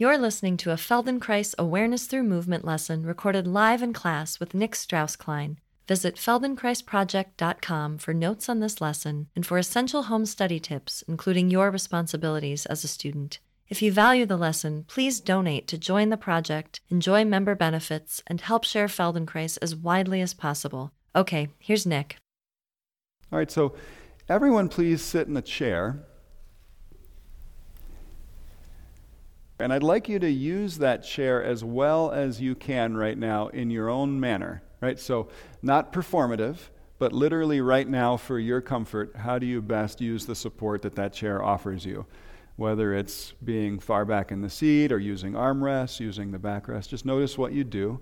You're 0.00 0.16
listening 0.16 0.56
to 0.56 0.70
a 0.70 0.76
Feldenkrais 0.76 1.54
Awareness 1.58 2.06
Through 2.06 2.22
Movement 2.22 2.64
lesson 2.64 3.04
recorded 3.04 3.46
live 3.46 3.82
in 3.82 3.92
class 3.92 4.40
with 4.40 4.54
Nick 4.54 4.74
Strauss-Klein. 4.74 5.58
Visit 5.86 6.16
feldenkraisproject.com 6.16 7.98
for 7.98 8.14
notes 8.14 8.48
on 8.48 8.60
this 8.60 8.80
lesson 8.80 9.26
and 9.36 9.44
for 9.44 9.58
essential 9.58 10.04
home 10.04 10.24
study 10.24 10.58
tips, 10.58 11.04
including 11.06 11.50
your 11.50 11.70
responsibilities 11.70 12.64
as 12.64 12.82
a 12.82 12.88
student. 12.88 13.40
If 13.68 13.82
you 13.82 13.92
value 13.92 14.24
the 14.24 14.38
lesson, 14.38 14.86
please 14.88 15.20
donate 15.20 15.68
to 15.68 15.76
join 15.76 16.08
the 16.08 16.16
project, 16.16 16.80
enjoy 16.88 17.26
member 17.26 17.54
benefits, 17.54 18.22
and 18.26 18.40
help 18.40 18.64
share 18.64 18.86
Feldenkrais 18.86 19.58
as 19.60 19.76
widely 19.76 20.22
as 20.22 20.32
possible. 20.32 20.92
Okay, 21.14 21.48
here's 21.58 21.84
Nick. 21.84 22.16
All 23.30 23.38
right, 23.38 23.50
so 23.50 23.74
everyone 24.30 24.70
please 24.70 25.02
sit 25.02 25.28
in 25.28 25.36
a 25.36 25.42
chair. 25.42 26.06
And 29.60 29.72
I'd 29.72 29.82
like 29.82 30.08
you 30.08 30.18
to 30.18 30.30
use 30.30 30.78
that 30.78 31.04
chair 31.04 31.42
as 31.42 31.62
well 31.62 32.10
as 32.10 32.40
you 32.40 32.54
can 32.54 32.96
right 32.96 33.16
now 33.16 33.48
in 33.48 33.70
your 33.70 33.88
own 33.88 34.18
manner, 34.18 34.62
right? 34.80 34.98
So, 34.98 35.28
not 35.62 35.92
performative, 35.92 36.56
but 36.98 37.12
literally 37.12 37.60
right 37.60 37.88
now 37.88 38.16
for 38.16 38.38
your 38.38 38.60
comfort, 38.60 39.16
how 39.16 39.38
do 39.38 39.46
you 39.46 39.62
best 39.62 40.00
use 40.00 40.26
the 40.26 40.34
support 40.34 40.82
that 40.82 40.96
that 40.96 41.12
chair 41.12 41.42
offers 41.42 41.84
you? 41.84 42.06
Whether 42.56 42.94
it's 42.94 43.32
being 43.44 43.78
far 43.78 44.04
back 44.04 44.32
in 44.32 44.42
the 44.42 44.50
seat 44.50 44.92
or 44.92 44.98
using 44.98 45.32
armrests, 45.32 46.00
using 46.00 46.30
the 46.30 46.38
backrest, 46.38 46.88
just 46.88 47.06
notice 47.06 47.38
what 47.38 47.52
you 47.52 47.64
do. 47.64 48.00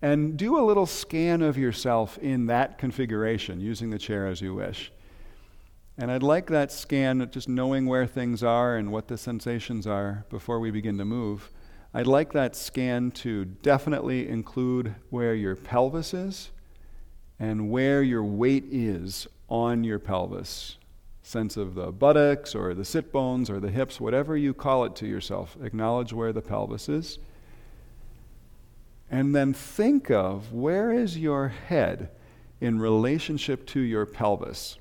And 0.00 0.36
do 0.36 0.58
a 0.58 0.64
little 0.64 0.86
scan 0.86 1.42
of 1.42 1.58
yourself 1.58 2.18
in 2.18 2.46
that 2.46 2.78
configuration, 2.78 3.60
using 3.60 3.90
the 3.90 3.98
chair 3.98 4.26
as 4.26 4.40
you 4.40 4.54
wish. 4.54 4.92
And 6.00 6.12
I'd 6.12 6.22
like 6.22 6.46
that 6.46 6.70
scan, 6.70 7.28
just 7.32 7.48
knowing 7.48 7.86
where 7.86 8.06
things 8.06 8.44
are 8.44 8.76
and 8.76 8.92
what 8.92 9.08
the 9.08 9.18
sensations 9.18 9.84
are 9.84 10.24
before 10.30 10.60
we 10.60 10.70
begin 10.70 10.96
to 10.98 11.04
move. 11.04 11.50
I'd 11.92 12.06
like 12.06 12.32
that 12.34 12.54
scan 12.54 13.10
to 13.12 13.44
definitely 13.44 14.28
include 14.28 14.94
where 15.10 15.34
your 15.34 15.56
pelvis 15.56 16.14
is 16.14 16.50
and 17.40 17.68
where 17.70 18.00
your 18.00 18.22
weight 18.22 18.66
is 18.70 19.26
on 19.48 19.82
your 19.82 19.98
pelvis. 19.98 20.76
Sense 21.24 21.56
of 21.56 21.74
the 21.74 21.90
buttocks 21.90 22.54
or 22.54 22.74
the 22.74 22.84
sit 22.84 23.10
bones 23.10 23.50
or 23.50 23.58
the 23.58 23.70
hips, 23.70 24.00
whatever 24.00 24.36
you 24.36 24.54
call 24.54 24.84
it 24.84 24.94
to 24.96 25.06
yourself. 25.06 25.56
Acknowledge 25.60 26.12
where 26.12 26.32
the 26.32 26.40
pelvis 26.40 26.88
is. 26.88 27.18
And 29.10 29.34
then 29.34 29.52
think 29.52 30.12
of 30.12 30.52
where 30.52 30.92
is 30.92 31.18
your 31.18 31.48
head 31.48 32.10
in 32.60 32.78
relationship 32.78 33.66
to 33.66 33.80
your 33.80 34.06
pelvis. 34.06 34.78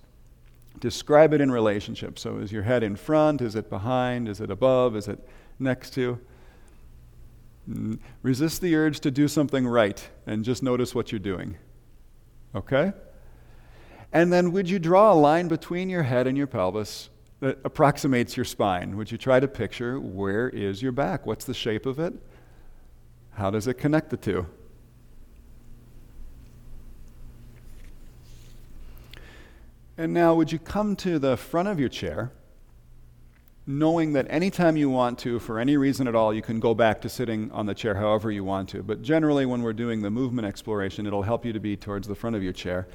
Describe 0.79 1.33
it 1.33 1.41
in 1.41 1.51
relationship. 1.51 2.19
So, 2.19 2.37
is 2.37 2.51
your 2.51 2.63
head 2.63 2.83
in 2.83 2.95
front? 2.95 3.41
Is 3.41 3.55
it 3.55 3.69
behind? 3.69 4.27
Is 4.27 4.41
it 4.41 4.51
above? 4.51 4.95
Is 4.95 5.07
it 5.07 5.19
next 5.59 5.91
to? 5.91 6.19
Mm, 7.69 7.99
resist 8.21 8.61
the 8.61 8.75
urge 8.75 8.99
to 9.01 9.11
do 9.11 9.27
something 9.27 9.67
right 9.67 10.07
and 10.25 10.45
just 10.45 10.63
notice 10.63 10.95
what 10.95 11.11
you're 11.11 11.19
doing. 11.19 11.57
Okay? 12.55 12.93
And 14.13 14.31
then, 14.31 14.51
would 14.51 14.69
you 14.69 14.79
draw 14.79 15.11
a 15.11 15.15
line 15.15 15.47
between 15.47 15.89
your 15.89 16.03
head 16.03 16.27
and 16.27 16.37
your 16.37 16.47
pelvis 16.47 17.09
that 17.39 17.59
approximates 17.63 18.37
your 18.37 18.45
spine? 18.45 18.95
Would 18.97 19.11
you 19.11 19.17
try 19.17 19.39
to 19.39 19.47
picture 19.47 19.99
where 19.99 20.49
is 20.49 20.81
your 20.81 20.91
back? 20.91 21.25
What's 21.25 21.45
the 21.45 21.53
shape 21.53 21.85
of 21.85 21.99
it? 21.99 22.13
How 23.31 23.51
does 23.51 23.67
it 23.67 23.75
connect 23.75 24.09
the 24.09 24.17
two? 24.17 24.47
And 29.97 30.13
now, 30.13 30.35
would 30.35 30.51
you 30.51 30.59
come 30.59 30.95
to 30.97 31.17
the 31.17 31.35
front 31.37 31.67
of 31.67 31.79
your 31.79 31.89
chair, 31.89 32.31
knowing 33.65 34.13
that 34.13 34.27
anytime 34.29 34.77
you 34.77 34.89
want 34.89 35.17
to, 35.19 35.39
for 35.39 35.59
any 35.59 35.75
reason 35.75 36.07
at 36.07 36.15
all, 36.15 36.33
you 36.33 36.41
can 36.41 36.59
go 36.59 36.75
back 36.75 37.01
to 37.01 37.09
sitting 37.09 37.51
on 37.51 37.65
the 37.65 37.73
chair 37.73 37.95
however 37.95 38.31
you 38.31 38.43
want 38.43 38.69
to. 38.69 38.83
But 38.83 39.01
generally, 39.01 39.45
when 39.45 39.63
we're 39.63 39.73
doing 39.73 40.01
the 40.01 40.11
movement 40.11 40.47
exploration, 40.47 41.07
it'll 41.07 41.23
help 41.23 41.45
you 41.45 41.51
to 41.51 41.59
be 41.59 41.75
towards 41.75 42.07
the 42.07 42.15
front 42.15 42.35
of 42.35 42.43
your 42.43 42.53
chair. 42.53 42.87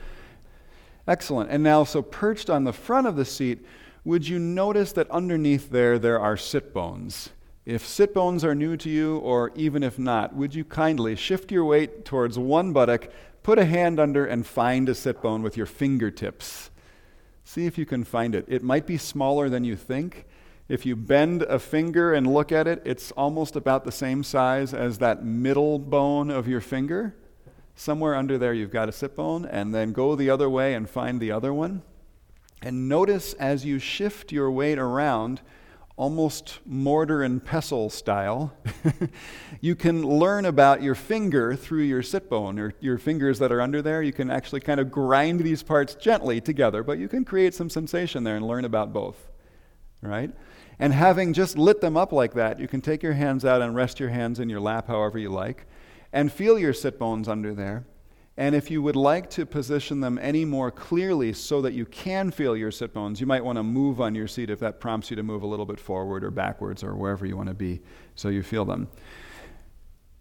Excellent. 1.08 1.50
And 1.50 1.62
now, 1.62 1.82
so 1.82 2.02
perched 2.02 2.48
on 2.48 2.64
the 2.64 2.72
front 2.72 3.08
of 3.08 3.16
the 3.16 3.24
seat, 3.24 3.66
would 4.04 4.26
you 4.26 4.38
notice 4.38 4.92
that 4.92 5.10
underneath 5.10 5.70
there, 5.70 5.98
there 5.98 6.20
are 6.20 6.36
sit 6.36 6.72
bones? 6.72 7.30
If 7.66 7.86
sit 7.86 8.14
bones 8.14 8.44
are 8.44 8.54
new 8.54 8.76
to 8.76 8.88
you, 8.88 9.18
or 9.18 9.52
even 9.54 9.82
if 9.82 9.98
not, 9.98 10.34
would 10.34 10.54
you 10.54 10.64
kindly 10.64 11.16
shift 11.16 11.52
your 11.52 11.64
weight 11.64 12.04
towards 12.04 12.38
one 12.38 12.72
buttock, 12.72 13.08
put 13.42 13.58
a 13.58 13.64
hand 13.64 14.00
under, 14.00 14.24
and 14.24 14.46
find 14.46 14.88
a 14.88 14.94
sit 14.94 15.20
bone 15.20 15.42
with 15.42 15.56
your 15.56 15.66
fingertips? 15.66 16.70
See 17.44 17.66
if 17.66 17.76
you 17.76 17.86
can 17.86 18.04
find 18.04 18.34
it. 18.34 18.44
It 18.48 18.62
might 18.62 18.86
be 18.86 18.96
smaller 18.96 19.48
than 19.48 19.64
you 19.64 19.76
think. 19.76 20.26
If 20.68 20.86
you 20.86 20.96
bend 20.96 21.42
a 21.42 21.58
finger 21.58 22.14
and 22.14 22.32
look 22.32 22.52
at 22.52 22.66
it, 22.66 22.82
it's 22.84 23.10
almost 23.12 23.56
about 23.56 23.84
the 23.84 23.92
same 23.92 24.22
size 24.22 24.72
as 24.72 24.98
that 24.98 25.24
middle 25.24 25.78
bone 25.78 26.30
of 26.30 26.48
your 26.48 26.60
finger. 26.60 27.14
Somewhere 27.74 28.14
under 28.14 28.38
there, 28.38 28.54
you've 28.54 28.70
got 28.70 28.88
a 28.88 28.92
sit 28.92 29.16
bone, 29.16 29.44
and 29.44 29.74
then 29.74 29.92
go 29.92 30.14
the 30.14 30.30
other 30.30 30.48
way 30.48 30.74
and 30.74 30.88
find 30.88 31.20
the 31.20 31.32
other 31.32 31.52
one. 31.52 31.82
And 32.62 32.88
notice 32.88 33.32
as 33.34 33.64
you 33.64 33.78
shift 33.78 34.30
your 34.30 34.50
weight 34.50 34.78
around, 34.78 35.40
almost 35.96 36.60
mortar 36.64 37.22
and 37.22 37.44
pestle 37.44 37.90
style, 37.90 38.52
you 39.60 39.74
can 39.74 40.02
learn 40.02 40.44
about 40.44 40.82
your 40.82 40.94
finger 40.94 41.54
through 41.54 41.82
your 41.82 42.02
sit 42.02 42.30
bone 42.30 42.58
or 42.58 42.74
your 42.80 42.98
fingers 42.98 43.38
that 43.38 43.52
are 43.52 43.60
under 43.60 43.82
there. 43.82 44.02
You 44.02 44.12
can 44.12 44.30
actually 44.30 44.60
kind 44.60 44.80
of 44.80 44.90
grind 44.90 45.40
these 45.40 45.62
parts 45.62 45.94
gently 45.94 46.40
together, 46.40 46.82
but 46.82 46.98
you 46.98 47.08
can 47.08 47.24
create 47.24 47.54
some 47.54 47.68
sensation 47.68 48.24
there 48.24 48.36
and 48.36 48.46
learn 48.46 48.64
about 48.64 48.92
both, 48.92 49.30
right? 50.00 50.30
And 50.78 50.92
having 50.92 51.32
just 51.32 51.58
lit 51.58 51.80
them 51.80 51.96
up 51.96 52.12
like 52.12 52.34
that, 52.34 52.58
you 52.58 52.66
can 52.66 52.80
take 52.80 53.02
your 53.02 53.12
hands 53.12 53.44
out 53.44 53.62
and 53.62 53.74
rest 53.74 54.00
your 54.00 54.08
hands 54.08 54.40
in 54.40 54.48
your 54.48 54.60
lap 54.60 54.88
however 54.88 55.18
you 55.18 55.30
like 55.30 55.66
and 56.12 56.30
feel 56.30 56.58
your 56.58 56.72
sit 56.72 56.98
bones 56.98 57.28
under 57.28 57.54
there. 57.54 57.84
And 58.36 58.54
if 58.54 58.70
you 58.70 58.80
would 58.80 58.96
like 58.96 59.28
to 59.30 59.44
position 59.44 60.00
them 60.00 60.18
any 60.20 60.44
more 60.44 60.70
clearly 60.70 61.34
so 61.34 61.60
that 61.60 61.74
you 61.74 61.84
can 61.84 62.30
feel 62.30 62.56
your 62.56 62.70
sit 62.70 62.94
bones, 62.94 63.20
you 63.20 63.26
might 63.26 63.44
want 63.44 63.56
to 63.56 63.62
move 63.62 64.00
on 64.00 64.14
your 64.14 64.26
seat 64.26 64.48
if 64.48 64.58
that 64.60 64.80
prompts 64.80 65.10
you 65.10 65.16
to 65.16 65.22
move 65.22 65.42
a 65.42 65.46
little 65.46 65.66
bit 65.66 65.78
forward 65.78 66.24
or 66.24 66.30
backwards 66.30 66.82
or 66.82 66.94
wherever 66.94 67.26
you 67.26 67.36
want 67.36 67.50
to 67.50 67.54
be 67.54 67.82
so 68.14 68.30
you 68.30 68.42
feel 68.42 68.64
them. 68.64 68.88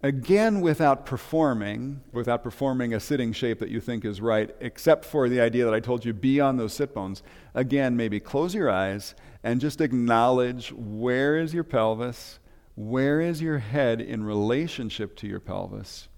Again, 0.03 0.61
without 0.61 1.05
performing, 1.05 2.01
without 2.11 2.43
performing 2.43 2.93
a 2.93 2.99
sitting 2.99 3.31
shape 3.31 3.59
that 3.59 3.69
you 3.69 3.79
think 3.79 4.03
is 4.03 4.19
right, 4.19 4.53
except 4.59 5.05
for 5.05 5.29
the 5.29 5.39
idea 5.39 5.63
that 5.63 5.75
I 5.75 5.79
told 5.79 6.03
you 6.03 6.11
be 6.11 6.41
on 6.41 6.57
those 6.57 6.73
sit 6.73 6.93
bones. 6.93 7.21
Again, 7.53 7.95
maybe 7.95 8.19
close 8.19 8.53
your 8.53 8.69
eyes 8.69 9.13
and 9.43 9.61
just 9.61 9.79
acknowledge 9.79 10.73
where 10.73 11.37
is 11.37 11.53
your 11.53 11.63
pelvis, 11.63 12.39
where 12.75 13.21
is 13.21 13.41
your 13.41 13.59
head 13.59 14.01
in 14.01 14.23
relationship 14.23 15.15
to 15.17 15.27
your 15.27 15.39
pelvis 15.39 16.09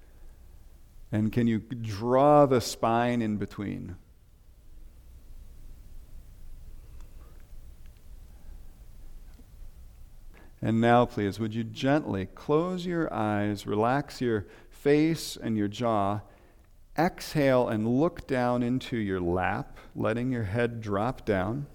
and 1.14 1.32
can 1.32 1.46
you 1.46 1.60
draw 1.60 2.48
the 2.48 2.60
spine 2.60 3.22
in 3.22 3.38
between? 3.38 3.96
And 10.60 10.82
now, 10.82 11.06
please, 11.06 11.40
would 11.40 11.54
you 11.54 11.64
gently 11.64 12.26
close 12.26 12.88
your 12.88 13.14
eyes, 13.14 13.68
relax 13.68 14.22
your 14.22 14.48
face 14.72 15.38
and 15.38 15.56
your 15.56 15.68
jaw, 15.68 16.22
exhale 16.98 17.68
and 17.68 18.00
look 18.00 18.26
down 18.26 18.64
into 18.64 18.98
your 18.98 19.22
lap, 19.22 19.78
letting 19.96 20.32
your 20.32 20.46
head 20.46 20.82
drop 20.82 21.26
down, 21.26 21.68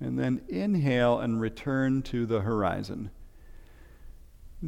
and 0.00 0.18
then 0.18 0.40
inhale 0.48 1.20
and 1.20 1.40
return 1.40 2.02
to 2.02 2.26
the 2.26 2.40
horizon. 2.40 3.10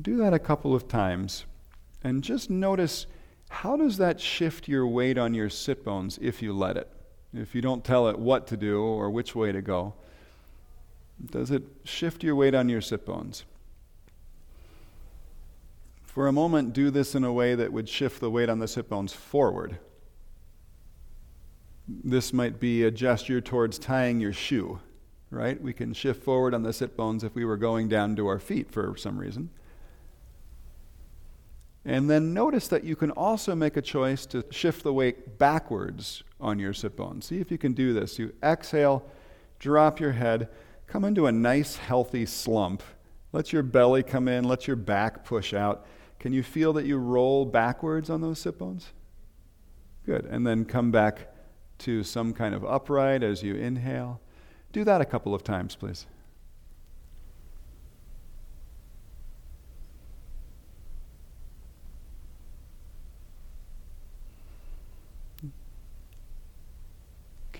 Do 0.00 0.16
that 0.18 0.34
a 0.34 0.38
couple 0.38 0.72
of 0.72 0.86
times, 0.86 1.46
and 2.04 2.22
just 2.22 2.48
notice 2.48 3.06
how 3.48 3.76
does 3.76 3.96
that 3.98 4.20
shift 4.20 4.68
your 4.68 4.86
weight 4.86 5.18
on 5.18 5.34
your 5.34 5.50
sit 5.50 5.84
bones 5.84 6.18
if 6.20 6.42
you 6.42 6.52
let 6.52 6.76
it? 6.76 6.90
If 7.34 7.54
you 7.54 7.60
don't 7.60 7.84
tell 7.84 8.08
it 8.08 8.18
what 8.18 8.46
to 8.48 8.56
do 8.56 8.82
or 8.82 9.10
which 9.10 9.34
way 9.34 9.52
to 9.52 9.62
go, 9.62 9.94
does 11.30 11.50
it 11.50 11.62
shift 11.84 12.22
your 12.22 12.34
weight 12.34 12.54
on 12.54 12.68
your 12.68 12.80
sit 12.80 13.04
bones? 13.04 13.44
For 16.04 16.26
a 16.26 16.32
moment, 16.32 16.72
do 16.72 16.90
this 16.90 17.14
in 17.14 17.24
a 17.24 17.32
way 17.32 17.54
that 17.54 17.72
would 17.72 17.88
shift 17.88 18.20
the 18.20 18.30
weight 18.30 18.48
on 18.48 18.58
the 18.58 18.68
sit 18.68 18.88
bones 18.88 19.12
forward. 19.12 19.78
This 21.86 22.32
might 22.32 22.60
be 22.60 22.84
a 22.84 22.90
gesture 22.90 23.40
towards 23.40 23.78
tying 23.78 24.20
your 24.20 24.32
shoe, 24.32 24.80
right? 25.30 25.60
We 25.60 25.72
can 25.72 25.92
shift 25.94 26.22
forward 26.22 26.54
on 26.54 26.62
the 26.62 26.72
sit 26.72 26.96
bones 26.96 27.24
if 27.24 27.34
we 27.34 27.44
were 27.44 27.56
going 27.56 27.88
down 27.88 28.16
to 28.16 28.26
our 28.26 28.38
feet 28.38 28.70
for 28.70 28.96
some 28.96 29.18
reason. 29.18 29.50
And 31.88 32.10
then 32.10 32.34
notice 32.34 32.68
that 32.68 32.84
you 32.84 32.94
can 32.94 33.10
also 33.12 33.54
make 33.54 33.78
a 33.78 33.82
choice 33.82 34.26
to 34.26 34.44
shift 34.50 34.82
the 34.82 34.92
weight 34.92 35.38
backwards 35.38 36.22
on 36.38 36.58
your 36.58 36.74
sit 36.74 36.96
bones. 36.96 37.24
See 37.24 37.40
if 37.40 37.50
you 37.50 37.56
can 37.56 37.72
do 37.72 37.94
this. 37.94 38.18
You 38.18 38.34
exhale, 38.42 39.06
drop 39.58 39.98
your 39.98 40.12
head, 40.12 40.50
come 40.86 41.02
into 41.02 41.26
a 41.26 41.32
nice, 41.32 41.76
healthy 41.76 42.26
slump. 42.26 42.82
Let 43.32 43.54
your 43.54 43.62
belly 43.62 44.02
come 44.02 44.28
in, 44.28 44.44
let 44.44 44.66
your 44.66 44.76
back 44.76 45.24
push 45.24 45.54
out. 45.54 45.86
Can 46.18 46.34
you 46.34 46.42
feel 46.42 46.74
that 46.74 46.84
you 46.84 46.98
roll 46.98 47.46
backwards 47.46 48.10
on 48.10 48.20
those 48.20 48.38
sit 48.38 48.58
bones? 48.58 48.88
Good. 50.04 50.26
And 50.26 50.46
then 50.46 50.66
come 50.66 50.90
back 50.90 51.32
to 51.78 52.04
some 52.04 52.34
kind 52.34 52.54
of 52.54 52.66
upright 52.66 53.22
as 53.22 53.42
you 53.42 53.54
inhale. 53.54 54.20
Do 54.72 54.84
that 54.84 55.00
a 55.00 55.06
couple 55.06 55.34
of 55.34 55.42
times, 55.42 55.74
please. 55.74 56.04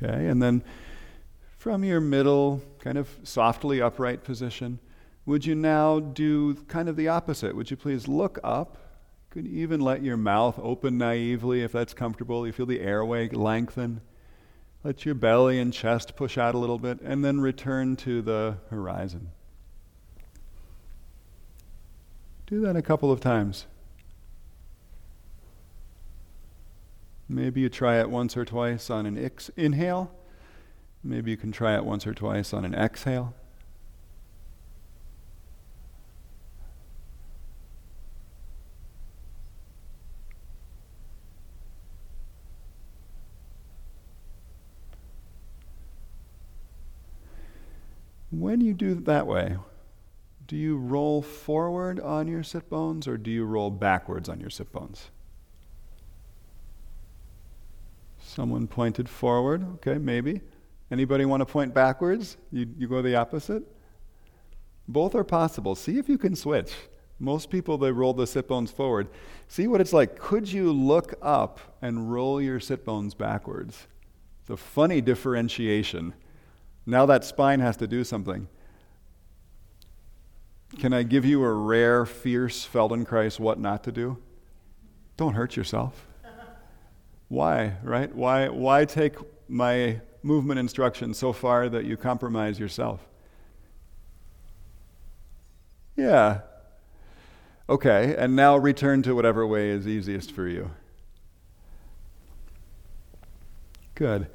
Okay, 0.00 0.26
and 0.28 0.40
then 0.40 0.62
from 1.56 1.82
your 1.82 2.00
middle, 2.00 2.62
kind 2.78 2.96
of 2.96 3.08
softly 3.24 3.82
upright 3.82 4.22
position, 4.22 4.78
would 5.26 5.44
you 5.44 5.56
now 5.56 5.98
do 5.98 6.54
kind 6.68 6.88
of 6.88 6.96
the 6.96 7.08
opposite? 7.08 7.56
Would 7.56 7.70
you 7.70 7.76
please 7.76 8.06
look 8.06 8.38
up? 8.44 8.78
Could 9.30 9.46
even 9.46 9.80
let 9.80 10.02
your 10.02 10.16
mouth 10.16 10.58
open 10.62 10.96
naively 10.96 11.62
if 11.62 11.72
that's 11.72 11.92
comfortable. 11.94 12.46
You 12.46 12.52
feel 12.52 12.64
the 12.64 12.80
airway 12.80 13.28
lengthen. 13.28 14.00
Let 14.84 15.04
your 15.04 15.16
belly 15.16 15.58
and 15.58 15.72
chest 15.72 16.14
push 16.16 16.38
out 16.38 16.54
a 16.54 16.58
little 16.58 16.78
bit, 16.78 17.00
and 17.00 17.24
then 17.24 17.40
return 17.40 17.96
to 17.96 18.22
the 18.22 18.58
horizon. 18.70 19.32
Do 22.46 22.60
that 22.60 22.76
a 22.76 22.82
couple 22.82 23.10
of 23.10 23.20
times. 23.20 23.66
Maybe 27.28 27.60
you 27.60 27.68
try 27.68 28.00
it 28.00 28.08
once 28.08 28.36
or 28.36 28.44
twice 28.44 28.88
on 28.88 29.04
an 29.04 29.22
ex- 29.22 29.50
inhale. 29.56 30.10
Maybe 31.04 31.30
you 31.30 31.36
can 31.36 31.52
try 31.52 31.76
it 31.76 31.84
once 31.84 32.06
or 32.06 32.14
twice 32.14 32.54
on 32.54 32.64
an 32.64 32.74
exhale. 32.74 33.34
When 48.30 48.60
you 48.60 48.72
do 48.72 48.94
that 48.94 49.26
way, 49.26 49.56
do 50.46 50.56
you 50.56 50.76
roll 50.78 51.22
forward 51.22 52.00
on 52.00 52.28
your 52.28 52.42
sit 52.42 52.70
bones 52.70 53.06
or 53.06 53.18
do 53.18 53.30
you 53.30 53.44
roll 53.44 53.70
backwards 53.70 54.28
on 54.28 54.40
your 54.40 54.50
sit 54.50 54.72
bones? 54.72 55.10
Someone 58.38 58.68
pointed 58.68 59.08
forward. 59.08 59.66
Okay, 59.74 59.98
maybe. 59.98 60.42
Anybody 60.92 61.24
want 61.24 61.40
to 61.40 61.44
point 61.44 61.74
backwards? 61.74 62.36
You, 62.52 62.68
you 62.78 62.86
go 62.86 63.02
the 63.02 63.16
opposite? 63.16 63.64
Both 64.86 65.16
are 65.16 65.24
possible. 65.24 65.74
See 65.74 65.98
if 65.98 66.08
you 66.08 66.18
can 66.18 66.36
switch. 66.36 66.72
Most 67.18 67.50
people, 67.50 67.78
they 67.78 67.90
roll 67.90 68.14
the 68.14 68.28
sit 68.28 68.46
bones 68.46 68.70
forward. 68.70 69.08
See 69.48 69.66
what 69.66 69.80
it's 69.80 69.92
like. 69.92 70.20
Could 70.20 70.52
you 70.52 70.72
look 70.72 71.14
up 71.20 71.58
and 71.82 72.12
roll 72.12 72.40
your 72.40 72.60
sit 72.60 72.84
bones 72.84 73.12
backwards? 73.12 73.88
It's 74.42 74.50
a 74.50 74.56
funny 74.56 75.00
differentiation. 75.00 76.14
Now 76.86 77.06
that 77.06 77.24
spine 77.24 77.58
has 77.58 77.76
to 77.78 77.88
do 77.88 78.04
something. 78.04 78.46
Can 80.78 80.92
I 80.92 81.02
give 81.02 81.24
you 81.24 81.42
a 81.42 81.52
rare, 81.52 82.06
fierce 82.06 82.64
Feldenkrais 82.64 83.40
what 83.40 83.58
not 83.58 83.82
to 83.82 83.90
do? 83.90 84.16
Don't 85.16 85.34
hurt 85.34 85.56
yourself. 85.56 86.06
Why, 87.28 87.74
right? 87.82 88.14
Why, 88.14 88.48
why 88.48 88.84
take 88.84 89.16
my 89.48 90.00
movement 90.22 90.58
instruction 90.58 91.14
so 91.14 91.32
far 91.32 91.68
that 91.68 91.84
you 91.84 91.96
compromise 91.96 92.58
yourself? 92.58 93.06
Yeah. 95.96 96.40
Okay, 97.68 98.14
and 98.16 98.34
now 98.34 98.56
return 98.56 99.02
to 99.02 99.14
whatever 99.14 99.46
way 99.46 99.70
is 99.70 99.86
easiest 99.86 100.32
for 100.32 100.48
you. 100.48 100.70
Good. 103.94 104.28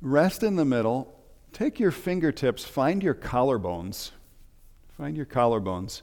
Rest 0.00 0.42
in 0.42 0.56
the 0.56 0.64
middle 0.64 1.14
Take 1.52 1.80
your 1.80 1.90
fingertips, 1.90 2.64
find 2.64 3.02
your 3.02 3.14
collarbones. 3.14 4.12
Find 4.96 5.16
your 5.16 5.26
collarbones. 5.26 6.02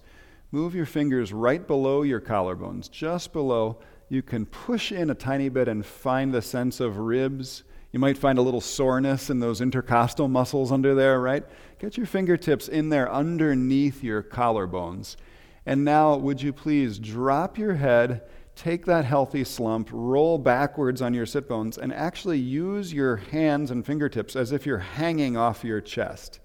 Move 0.51 0.75
your 0.75 0.85
fingers 0.85 1.31
right 1.33 1.65
below 1.65 2.01
your 2.01 2.21
collarbones, 2.21 2.89
just 2.89 3.33
below. 3.33 3.77
You 4.09 4.21
can 4.21 4.45
push 4.45 4.91
in 4.91 5.09
a 5.09 5.15
tiny 5.15 5.49
bit 5.49 5.67
and 5.67 5.85
find 5.85 6.33
the 6.33 6.41
sense 6.41 6.79
of 6.79 6.97
ribs. 6.97 7.63
You 7.91 7.99
might 7.99 8.17
find 8.17 8.37
a 8.37 8.41
little 8.41 8.61
soreness 8.61 9.29
in 9.29 9.39
those 9.39 9.61
intercostal 9.61 10.27
muscles 10.27 10.71
under 10.71 10.93
there, 10.93 11.19
right? 11.19 11.43
Get 11.79 11.97
your 11.97 12.05
fingertips 12.05 12.67
in 12.67 12.89
there 12.89 13.11
underneath 13.11 14.03
your 14.03 14.21
collarbones. 14.21 15.15
And 15.65 15.83
now, 15.83 16.15
would 16.15 16.41
you 16.41 16.53
please 16.53 16.99
drop 16.99 17.57
your 17.57 17.75
head 17.75 18.21
take 18.55 18.85
that 18.85 19.05
healthy 19.05 19.43
slump, 19.43 19.89
roll 19.91 20.37
backwards 20.37 21.01
on 21.01 21.13
your 21.13 21.25
sit 21.25 21.47
bones, 21.47 21.77
and 21.77 21.93
actually 21.93 22.39
use 22.39 22.93
your 22.93 23.17
hands 23.17 23.69
and 23.69 23.85
fingertips 23.85 24.35
as 24.35 24.51
if 24.51 24.65
you're 24.65 24.79
hanging 24.79 25.35
off 25.35 25.63
your 25.63 25.81
chest, 25.81 26.39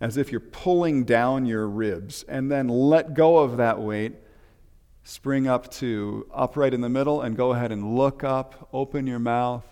as 0.00 0.16
if 0.16 0.30
you're 0.30 0.40
pulling 0.40 1.04
down 1.04 1.46
your 1.46 1.66
ribs, 1.66 2.24
and 2.28 2.50
then 2.50 2.68
let 2.68 3.14
go 3.14 3.38
of 3.38 3.56
that 3.56 3.80
weight. 3.80 4.14
Spring 5.06 5.46
up 5.46 5.70
to 5.70 6.26
upright 6.32 6.72
in 6.72 6.80
the 6.80 6.88
middle 6.88 7.20
and 7.20 7.36
go 7.36 7.52
ahead 7.52 7.70
and 7.70 7.94
look 7.94 8.24
up, 8.24 8.70
open 8.72 9.06
your 9.06 9.18
mouth, 9.18 9.64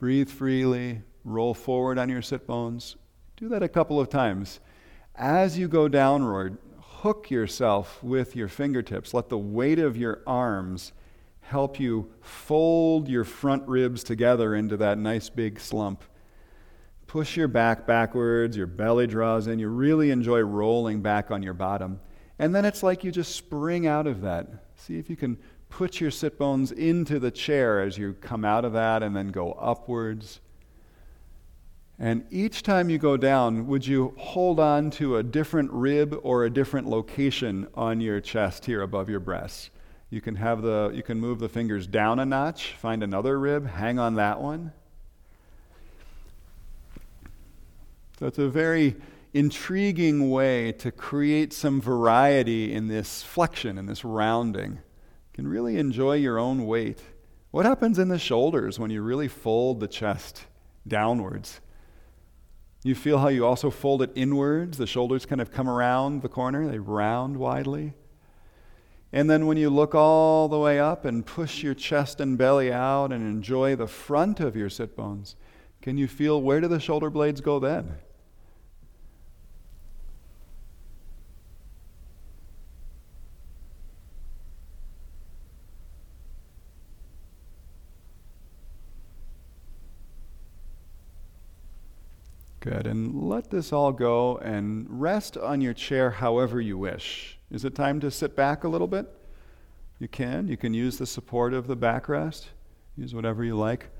breathe 0.00 0.28
freely, 0.28 1.00
roll 1.24 1.54
forward 1.54 1.96
on 1.96 2.08
your 2.08 2.20
sit 2.20 2.44
bones. 2.44 2.96
Do 3.36 3.48
that 3.50 3.62
a 3.62 3.68
couple 3.68 4.00
of 4.00 4.08
times. 4.08 4.58
As 5.14 5.56
you 5.56 5.68
go 5.68 5.86
downward, 5.86 6.58
hook 6.80 7.30
yourself 7.30 8.02
with 8.02 8.34
your 8.34 8.48
fingertips. 8.48 9.14
Let 9.14 9.28
the 9.28 9.38
weight 9.38 9.78
of 9.78 9.96
your 9.96 10.22
arms 10.26 10.92
help 11.42 11.78
you 11.78 12.10
fold 12.20 13.08
your 13.08 13.22
front 13.22 13.68
ribs 13.68 14.02
together 14.02 14.56
into 14.56 14.76
that 14.78 14.98
nice 14.98 15.28
big 15.28 15.60
slump. 15.60 16.02
Push 17.06 17.36
your 17.36 17.46
back 17.46 17.86
backwards, 17.86 18.56
your 18.56 18.66
belly 18.66 19.06
draws 19.06 19.46
in. 19.46 19.60
You 19.60 19.68
really 19.68 20.10
enjoy 20.10 20.40
rolling 20.40 21.00
back 21.00 21.30
on 21.30 21.44
your 21.44 21.54
bottom. 21.54 22.00
And 22.40 22.52
then 22.52 22.64
it's 22.64 22.82
like 22.82 23.04
you 23.04 23.12
just 23.12 23.36
spring 23.36 23.86
out 23.86 24.08
of 24.08 24.22
that. 24.22 24.63
See 24.76 24.98
if 24.98 25.08
you 25.08 25.16
can 25.16 25.38
put 25.68 26.00
your 26.00 26.10
sit 26.10 26.38
bones 26.38 26.70
into 26.72 27.18
the 27.18 27.30
chair 27.30 27.80
as 27.80 27.98
you 27.98 28.14
come 28.20 28.44
out 28.44 28.64
of 28.64 28.72
that 28.74 29.02
and 29.02 29.14
then 29.14 29.28
go 29.28 29.52
upwards. 29.52 30.40
And 31.98 32.24
each 32.30 32.62
time 32.62 32.90
you 32.90 32.98
go 32.98 33.16
down, 33.16 33.66
would 33.68 33.86
you 33.86 34.14
hold 34.18 34.58
on 34.58 34.90
to 34.92 35.16
a 35.16 35.22
different 35.22 35.70
rib 35.72 36.18
or 36.22 36.44
a 36.44 36.50
different 36.50 36.88
location 36.88 37.68
on 37.74 38.00
your 38.00 38.20
chest 38.20 38.66
here 38.66 38.82
above 38.82 39.08
your 39.08 39.20
breasts? 39.20 39.70
You 40.10 40.20
can 40.20 40.36
have 40.36 40.62
the 40.62 40.92
you 40.94 41.02
can 41.02 41.18
move 41.18 41.38
the 41.38 41.48
fingers 41.48 41.86
down 41.86 42.20
a 42.20 42.24
notch, 42.24 42.74
find 42.78 43.02
another 43.02 43.38
rib, 43.38 43.66
hang 43.66 43.98
on 43.98 44.14
that 44.14 44.40
one. 44.40 44.72
So 48.18 48.26
it's 48.26 48.38
a 48.38 48.48
very 48.48 48.94
intriguing 49.34 50.30
way 50.30 50.70
to 50.70 50.92
create 50.92 51.52
some 51.52 51.80
variety 51.80 52.72
in 52.72 52.86
this 52.86 53.22
flexion, 53.22 53.76
in 53.76 53.86
this 53.86 54.04
rounding. 54.04 54.72
You 54.72 55.32
can 55.34 55.48
really 55.48 55.76
enjoy 55.76 56.14
your 56.14 56.38
own 56.38 56.66
weight. 56.66 57.02
What 57.50 57.66
happens 57.66 57.98
in 57.98 58.08
the 58.08 58.18
shoulders 58.18 58.78
when 58.78 58.90
you 58.90 59.02
really 59.02 59.28
fold 59.28 59.80
the 59.80 59.88
chest 59.88 60.46
downwards? 60.86 61.60
You 62.84 62.94
feel 62.94 63.18
how 63.18 63.28
you 63.28 63.44
also 63.44 63.70
fold 63.70 64.02
it 64.02 64.12
inwards. 64.14 64.78
The 64.78 64.86
shoulders 64.86 65.26
kind 65.26 65.40
of 65.40 65.50
come 65.50 65.68
around 65.68 66.22
the 66.22 66.28
corner, 66.28 66.68
they 66.68 66.78
round 66.78 67.36
widely. 67.36 67.94
And 69.12 69.28
then 69.28 69.46
when 69.46 69.56
you 69.56 69.70
look 69.70 69.94
all 69.94 70.48
the 70.48 70.58
way 70.58 70.78
up 70.78 71.04
and 71.04 71.24
push 71.26 71.62
your 71.62 71.74
chest 71.74 72.20
and 72.20 72.36
belly 72.38 72.72
out 72.72 73.12
and 73.12 73.26
enjoy 73.26 73.74
the 73.74 73.86
front 73.86 74.38
of 74.38 74.54
your 74.54 74.68
sit 74.68 74.96
bones, 74.96 75.34
can 75.82 75.96
you 75.98 76.06
feel 76.06 76.40
where 76.40 76.60
do 76.60 76.68
the 76.68 76.80
shoulder 76.80 77.10
blades 77.10 77.40
go 77.40 77.58
then? 77.58 77.96
Good. 92.64 92.86
And 92.86 93.28
let 93.28 93.50
this 93.50 93.74
all 93.74 93.92
go 93.92 94.38
and 94.38 94.86
rest 94.88 95.36
on 95.36 95.60
your 95.60 95.74
chair 95.74 96.10
however 96.10 96.62
you 96.62 96.78
wish. 96.78 97.38
Is 97.50 97.66
it 97.66 97.74
time 97.74 98.00
to 98.00 98.10
sit 98.10 98.34
back 98.34 98.64
a 98.64 98.68
little 98.68 98.86
bit? 98.86 99.06
You 99.98 100.08
can. 100.08 100.48
You 100.48 100.56
can 100.56 100.72
use 100.72 100.96
the 100.96 101.04
support 101.04 101.52
of 101.52 101.66
the 101.66 101.76
backrest. 101.76 102.46
Use 102.96 103.14
whatever 103.14 103.44
you 103.44 103.54
like. 103.54 103.90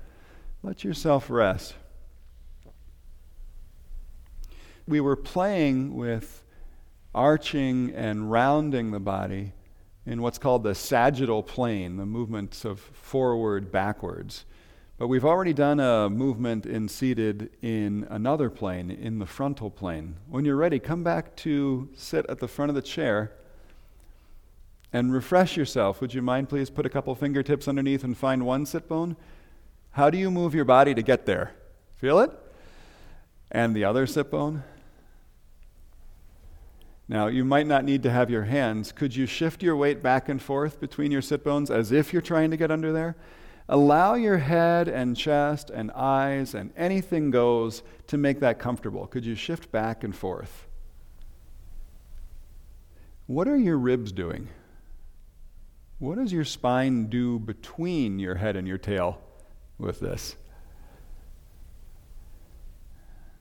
Let 0.63 0.83
yourself 0.83 1.29
rest. 1.29 1.75
We 4.87 4.99
were 4.99 5.15
playing 5.15 5.93
with 5.93 6.43
arching 7.13 7.93
and 7.93 8.31
rounding 8.31 8.89
the 8.89 8.99
body 8.99 9.53
in 10.07 10.23
what's 10.23 10.39
called 10.39 10.63
the 10.63 10.73
sagittal 10.73 11.43
plane, 11.43 11.97
the 11.97 12.05
movements 12.07 12.65
of 12.65 12.79
forward, 12.79 13.71
backwards. 13.71 14.43
But 14.97 15.09
we've 15.09 15.25
already 15.25 15.51
done 15.51 15.81
a 15.81 16.09
movement 16.09 16.65
in 16.65 16.87
seated 16.87 17.49
in 17.61 18.07
another 18.09 18.49
plane, 18.49 18.89
in 18.89 19.19
the 19.19 19.25
frontal 19.25 19.69
plane. 19.69 20.15
When 20.29 20.45
you're 20.45 20.55
ready, 20.55 20.79
come 20.79 21.03
back 21.03 21.35
to 21.37 21.89
sit 21.95 22.25
at 22.29 22.39
the 22.39 22.47
front 22.47 22.69
of 22.69 22.75
the 22.75 22.81
chair 22.81 23.33
and 24.93 25.11
refresh 25.11 25.57
yourself. 25.57 25.99
Would 25.99 26.13
you 26.13 26.21
mind, 26.21 26.47
please, 26.47 26.69
put 26.69 26.85
a 26.85 26.89
couple 26.89 27.13
fingertips 27.13 27.67
underneath 27.67 28.05
and 28.05 28.17
find 28.17 28.45
one 28.45 28.65
sit 28.65 28.87
bone? 28.87 29.17
How 29.91 30.09
do 30.09 30.17
you 30.17 30.31
move 30.31 30.55
your 30.55 30.63
body 30.63 30.93
to 30.93 31.01
get 31.01 31.25
there? 31.25 31.53
Feel 31.97 32.19
it? 32.19 32.31
And 33.51 33.75
the 33.75 33.83
other 33.83 34.07
sit 34.07 34.31
bone? 34.31 34.63
Now, 37.09 37.27
you 37.27 37.43
might 37.43 37.67
not 37.67 37.83
need 37.83 38.01
to 38.03 38.11
have 38.11 38.29
your 38.29 38.43
hands. 38.43 38.93
Could 38.93 39.13
you 39.13 39.25
shift 39.25 39.61
your 39.61 39.75
weight 39.75 40.01
back 40.01 40.29
and 40.29 40.41
forth 40.41 40.79
between 40.79 41.11
your 41.11 41.21
sit 41.21 41.43
bones 41.43 41.69
as 41.69 41.91
if 41.91 42.13
you're 42.13 42.21
trying 42.21 42.49
to 42.51 42.57
get 42.57 42.71
under 42.71 42.93
there? 42.93 43.17
Allow 43.67 44.13
your 44.13 44.37
head 44.37 44.87
and 44.87 45.17
chest 45.17 45.71
and 45.71 45.91
eyes 45.91 46.53
and 46.53 46.71
anything 46.77 47.31
goes 47.31 47.81
to 48.07 48.17
make 48.17 48.39
that 48.41 48.59
comfortable. 48.59 49.07
Could 49.07 49.25
you 49.25 49.35
shift 49.35 49.71
back 49.71 50.03
and 50.03 50.15
forth? 50.15 50.67
What 53.25 53.47
are 53.47 53.57
your 53.57 53.77
ribs 53.77 54.11
doing? 54.11 54.49
What 55.97 56.17
does 56.17 56.31
your 56.31 56.43
spine 56.43 57.07
do 57.07 57.39
between 57.39 58.19
your 58.19 58.35
head 58.35 58.55
and 58.55 58.67
your 58.67 58.77
tail 58.77 59.19
with 59.79 59.99
this? 59.99 60.35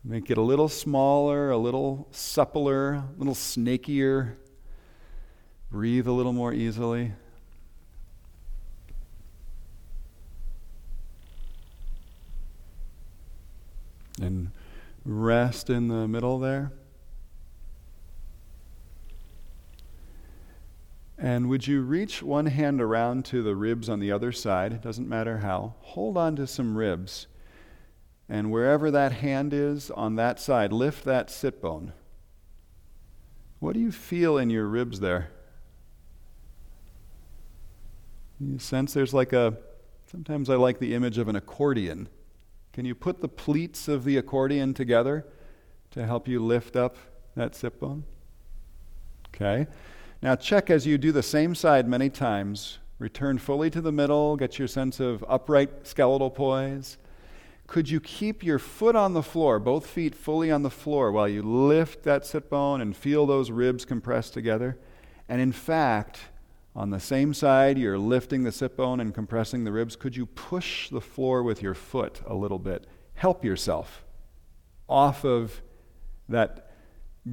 Make 0.02 0.30
it 0.30 0.38
a 0.38 0.42
little 0.42 0.68
smaller, 0.68 1.50
a 1.50 1.58
little 1.58 2.08
suppler, 2.12 2.96
a 2.96 3.18
little 3.18 3.34
snakier. 3.34 4.36
Breathe 5.70 6.06
a 6.06 6.12
little 6.12 6.32
more 6.32 6.52
easily. 6.52 7.12
And 14.20 14.50
rest 15.04 15.70
in 15.70 15.88
the 15.88 16.08
middle 16.08 16.38
there. 16.38 16.72
And 21.16 21.48
would 21.48 21.66
you 21.66 21.82
reach 21.82 22.22
one 22.22 22.46
hand 22.46 22.80
around 22.80 23.24
to 23.26 23.42
the 23.42 23.54
ribs 23.54 23.88
on 23.88 24.00
the 24.00 24.10
other 24.10 24.32
side? 24.32 24.72
It 24.72 24.82
doesn't 24.82 25.08
matter 25.08 25.38
how. 25.38 25.74
Hold 25.80 26.16
on 26.16 26.36
to 26.36 26.46
some 26.46 26.76
ribs. 26.76 27.28
And 28.28 28.50
wherever 28.50 28.90
that 28.90 29.12
hand 29.12 29.52
is 29.52 29.90
on 29.90 30.16
that 30.16 30.40
side, 30.40 30.72
lift 30.72 31.04
that 31.04 31.30
sit 31.30 31.60
bone. 31.60 31.92
What 33.60 33.74
do 33.74 33.80
you 33.80 33.92
feel 33.92 34.38
in 34.38 34.50
your 34.50 34.66
ribs 34.66 35.00
there? 35.00 35.30
You 38.40 38.58
sense 38.58 38.92
there's 38.92 39.14
like 39.14 39.32
a, 39.32 39.56
sometimes 40.10 40.50
I 40.50 40.56
like 40.56 40.78
the 40.78 40.94
image 40.94 41.18
of 41.18 41.28
an 41.28 41.36
accordion. 41.36 42.08
Can 42.74 42.84
you 42.84 42.96
put 42.96 43.20
the 43.20 43.28
pleats 43.28 43.86
of 43.86 44.02
the 44.02 44.16
accordion 44.16 44.74
together 44.74 45.24
to 45.92 46.04
help 46.04 46.26
you 46.26 46.44
lift 46.44 46.74
up 46.74 46.96
that 47.36 47.54
sit 47.54 47.78
bone? 47.78 48.02
Okay. 49.28 49.68
Now 50.20 50.34
check 50.34 50.70
as 50.70 50.84
you 50.84 50.98
do 50.98 51.12
the 51.12 51.22
same 51.22 51.54
side 51.54 51.86
many 51.86 52.10
times. 52.10 52.80
Return 52.98 53.38
fully 53.38 53.70
to 53.70 53.80
the 53.80 53.92
middle, 53.92 54.36
get 54.36 54.58
your 54.58 54.66
sense 54.66 54.98
of 54.98 55.24
upright 55.28 55.86
skeletal 55.86 56.30
poise. 56.30 56.98
Could 57.68 57.88
you 57.88 58.00
keep 58.00 58.42
your 58.42 58.58
foot 58.58 58.96
on 58.96 59.12
the 59.12 59.22
floor, 59.22 59.60
both 59.60 59.86
feet 59.86 60.12
fully 60.12 60.50
on 60.50 60.64
the 60.64 60.70
floor, 60.70 61.12
while 61.12 61.28
you 61.28 61.42
lift 61.42 62.02
that 62.02 62.26
sit 62.26 62.50
bone 62.50 62.80
and 62.80 62.96
feel 62.96 63.24
those 63.24 63.52
ribs 63.52 63.84
compressed 63.84 64.34
together? 64.34 64.76
And 65.28 65.40
in 65.40 65.52
fact, 65.52 66.22
on 66.76 66.90
the 66.90 67.00
same 67.00 67.32
side, 67.32 67.78
you're 67.78 67.98
lifting 67.98 68.42
the 68.42 68.50
sit 68.50 68.76
bone 68.76 69.00
and 69.00 69.14
compressing 69.14 69.64
the 69.64 69.72
ribs. 69.72 69.94
Could 69.94 70.16
you 70.16 70.26
push 70.26 70.88
the 70.90 71.00
floor 71.00 71.42
with 71.42 71.62
your 71.62 71.74
foot 71.74 72.20
a 72.26 72.34
little 72.34 72.58
bit? 72.58 72.86
Help 73.14 73.44
yourself 73.44 74.04
off 74.88 75.24
of 75.24 75.62
that 76.28 76.72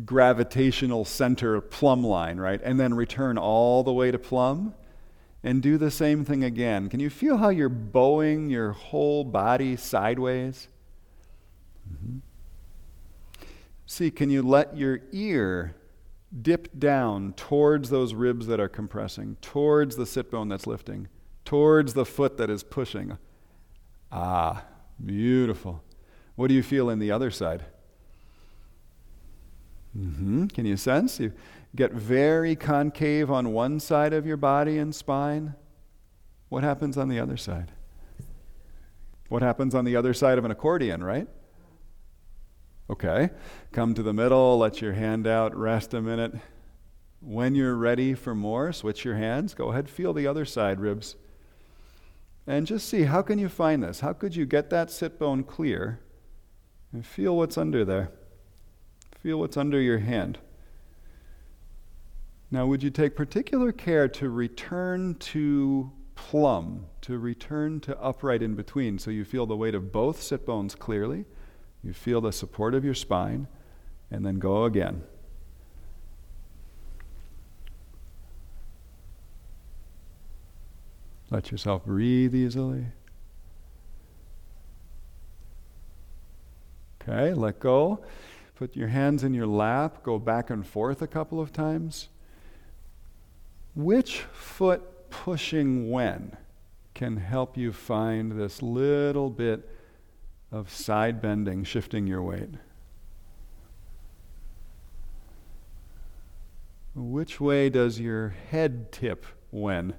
gravitational 0.05 1.05
center 1.05 1.59
plumb 1.59 2.03
line, 2.03 2.37
right? 2.37 2.61
And 2.63 2.79
then 2.79 2.93
return 2.93 3.37
all 3.37 3.83
the 3.83 3.91
way 3.91 4.11
to 4.11 4.19
plumb 4.19 4.75
and 5.43 5.61
do 5.61 5.77
the 5.77 5.91
same 5.91 6.23
thing 6.23 6.43
again. 6.43 6.87
Can 6.87 6.99
you 6.99 7.09
feel 7.09 7.37
how 7.37 7.49
you're 7.49 7.67
bowing 7.67 8.49
your 8.49 8.73
whole 8.73 9.23
body 9.23 9.75
sideways? 9.75 10.67
Mm-hmm. 11.91 12.17
See, 13.87 14.11
can 14.11 14.29
you 14.29 14.43
let 14.43 14.77
your 14.77 15.01
ear 15.11 15.75
dip 16.39 16.77
down 16.79 17.33
towards 17.33 17.89
those 17.89 18.13
ribs 18.13 18.47
that 18.47 18.59
are 18.59 18.69
compressing, 18.69 19.37
towards 19.41 19.95
the 19.95 20.05
sit 20.05 20.31
bone 20.31 20.49
that's 20.49 20.67
lifting, 20.67 21.07
towards 21.43 21.93
the 21.93 22.05
foot 22.05 22.37
that 22.37 22.49
is 22.49 22.63
pushing. 22.63 23.17
Ah, 24.11 24.63
beautiful. 25.03 25.83
What 26.35 26.47
do 26.47 26.53
you 26.53 26.63
feel 26.63 26.89
in 26.89 26.99
the 26.99 27.11
other 27.11 27.31
side? 27.31 27.65
Mm-hmm. 29.97 30.47
Can 30.47 30.65
you 30.65 30.77
sense? 30.77 31.19
You 31.19 31.33
get 31.75 31.91
very 31.91 32.55
concave 32.55 33.29
on 33.29 33.51
one 33.51 33.79
side 33.79 34.13
of 34.13 34.25
your 34.25 34.37
body 34.37 34.77
and 34.77 34.95
spine. 34.95 35.55
What 36.49 36.63
happens 36.63 36.97
on 36.97 37.09
the 37.09 37.19
other 37.19 37.37
side? 37.37 37.71
What 39.29 39.41
happens 39.41 39.75
on 39.75 39.85
the 39.85 39.95
other 39.95 40.13
side 40.13 40.37
of 40.37 40.45
an 40.45 40.51
accordion, 40.51 41.03
right? 41.03 41.27
Okay. 42.91 43.29
Come 43.71 43.93
to 43.93 44.03
the 44.03 44.11
middle, 44.11 44.57
let 44.57 44.81
your 44.81 44.91
hand 44.91 45.25
out, 45.25 45.55
rest 45.55 45.93
a 45.93 46.01
minute. 46.01 46.33
When 47.21 47.55
you're 47.55 47.75
ready 47.75 48.13
for 48.13 48.35
more, 48.35 48.73
switch 48.73 49.05
your 49.05 49.15
hands. 49.15 49.53
Go 49.53 49.69
ahead, 49.71 49.89
feel 49.89 50.11
the 50.11 50.27
other 50.27 50.43
side 50.43 50.81
ribs. 50.81 51.15
And 52.45 52.67
just 52.67 52.89
see 52.89 53.03
how 53.03 53.21
can 53.21 53.39
you 53.39 53.47
find 53.47 53.81
this? 53.81 54.01
How 54.01 54.11
could 54.11 54.35
you 54.35 54.45
get 54.45 54.69
that 54.71 54.91
sit 54.91 55.17
bone 55.17 55.43
clear 55.43 56.01
and 56.91 57.05
feel 57.05 57.37
what's 57.37 57.57
under 57.57 57.85
there? 57.85 58.11
Feel 59.21 59.39
what's 59.39 59.55
under 59.55 59.79
your 59.79 59.99
hand. 59.99 60.39
Now, 62.49 62.65
would 62.65 62.83
you 62.83 62.89
take 62.89 63.15
particular 63.15 63.71
care 63.71 64.09
to 64.09 64.29
return 64.29 65.15
to 65.15 65.91
plumb, 66.15 66.87
to 67.01 67.17
return 67.17 67.79
to 67.81 67.97
upright 68.01 68.41
in 68.41 68.55
between 68.55 68.99
so 68.99 69.11
you 69.11 69.23
feel 69.23 69.45
the 69.45 69.55
weight 69.55 69.75
of 69.75 69.93
both 69.93 70.21
sit 70.21 70.45
bones 70.45 70.75
clearly? 70.75 71.23
You 71.83 71.93
feel 71.93 72.21
the 72.21 72.31
support 72.31 72.73
of 72.75 72.85
your 72.85 72.93
spine, 72.93 73.47
and 74.11 74.25
then 74.25 74.39
go 74.39 74.65
again. 74.65 75.03
Let 81.31 81.49
yourself 81.49 81.85
breathe 81.85 82.35
easily. 82.35 82.85
Okay, 87.01 87.33
let 87.33 87.59
go. 87.59 88.03
Put 88.55 88.75
your 88.75 88.89
hands 88.89 89.23
in 89.23 89.33
your 89.33 89.47
lap, 89.47 90.03
go 90.03 90.19
back 90.19 90.49
and 90.51 90.67
forth 90.67 91.01
a 91.01 91.07
couple 91.07 91.39
of 91.39 91.51
times. 91.51 92.09
Which 93.73 94.19
foot 94.33 95.09
pushing 95.09 95.89
when 95.89 96.37
can 96.93 97.17
help 97.17 97.57
you 97.57 97.71
find 97.71 98.33
this 98.33 98.61
little 98.61 99.29
bit 99.29 99.67
of 100.51 100.69
side 100.69 101.21
bending, 101.21 101.63
shifting 101.63 102.07
your 102.07 102.21
weight. 102.21 102.49
Which 106.93 107.39
way 107.39 107.69
does 107.69 107.99
your 107.99 108.29
head 108.29 108.91
tip 108.91 109.25
when? 109.49 109.93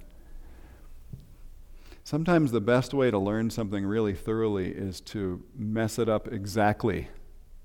Sometimes 2.04 2.50
the 2.52 2.60
best 2.60 2.92
way 2.92 3.10
to 3.10 3.18
learn 3.18 3.48
something 3.48 3.86
really 3.86 4.14
thoroughly 4.14 4.68
is 4.68 5.00
to 5.00 5.42
mess 5.56 5.98
it 5.98 6.08
up 6.08 6.28
exactly, 6.30 7.08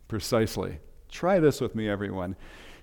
precisely. 0.07 0.79
Try 1.09 1.39
this 1.39 1.59
with 1.59 1.75
me, 1.75 1.89
everyone. 1.89 2.37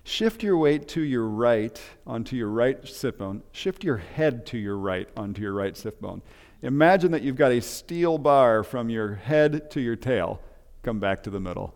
Shift 0.07 0.43
your 0.43 0.55
weight 0.55 0.87
to 0.89 1.01
your 1.01 1.25
right 1.25 1.81
onto 2.05 2.35
your 2.35 2.49
right 2.49 2.87
sit 2.87 3.17
bone. 3.17 3.41
Shift 3.51 3.83
your 3.83 3.97
head 3.97 4.45
to 4.45 4.57
your 4.57 4.77
right 4.77 5.09
onto 5.17 5.41
your 5.41 5.53
right 5.53 5.75
sit 5.75 5.99
bone. 5.99 6.21
Imagine 6.61 7.11
that 7.11 7.23
you've 7.23 7.35
got 7.35 7.51
a 7.51 7.59
steel 7.59 8.19
bar 8.19 8.63
from 8.63 8.91
your 8.91 9.15
head 9.15 9.71
to 9.71 9.81
your 9.81 9.95
tail. 9.95 10.39
Come 10.83 10.99
back 10.99 11.23
to 11.23 11.31
the 11.31 11.39
middle. 11.39 11.73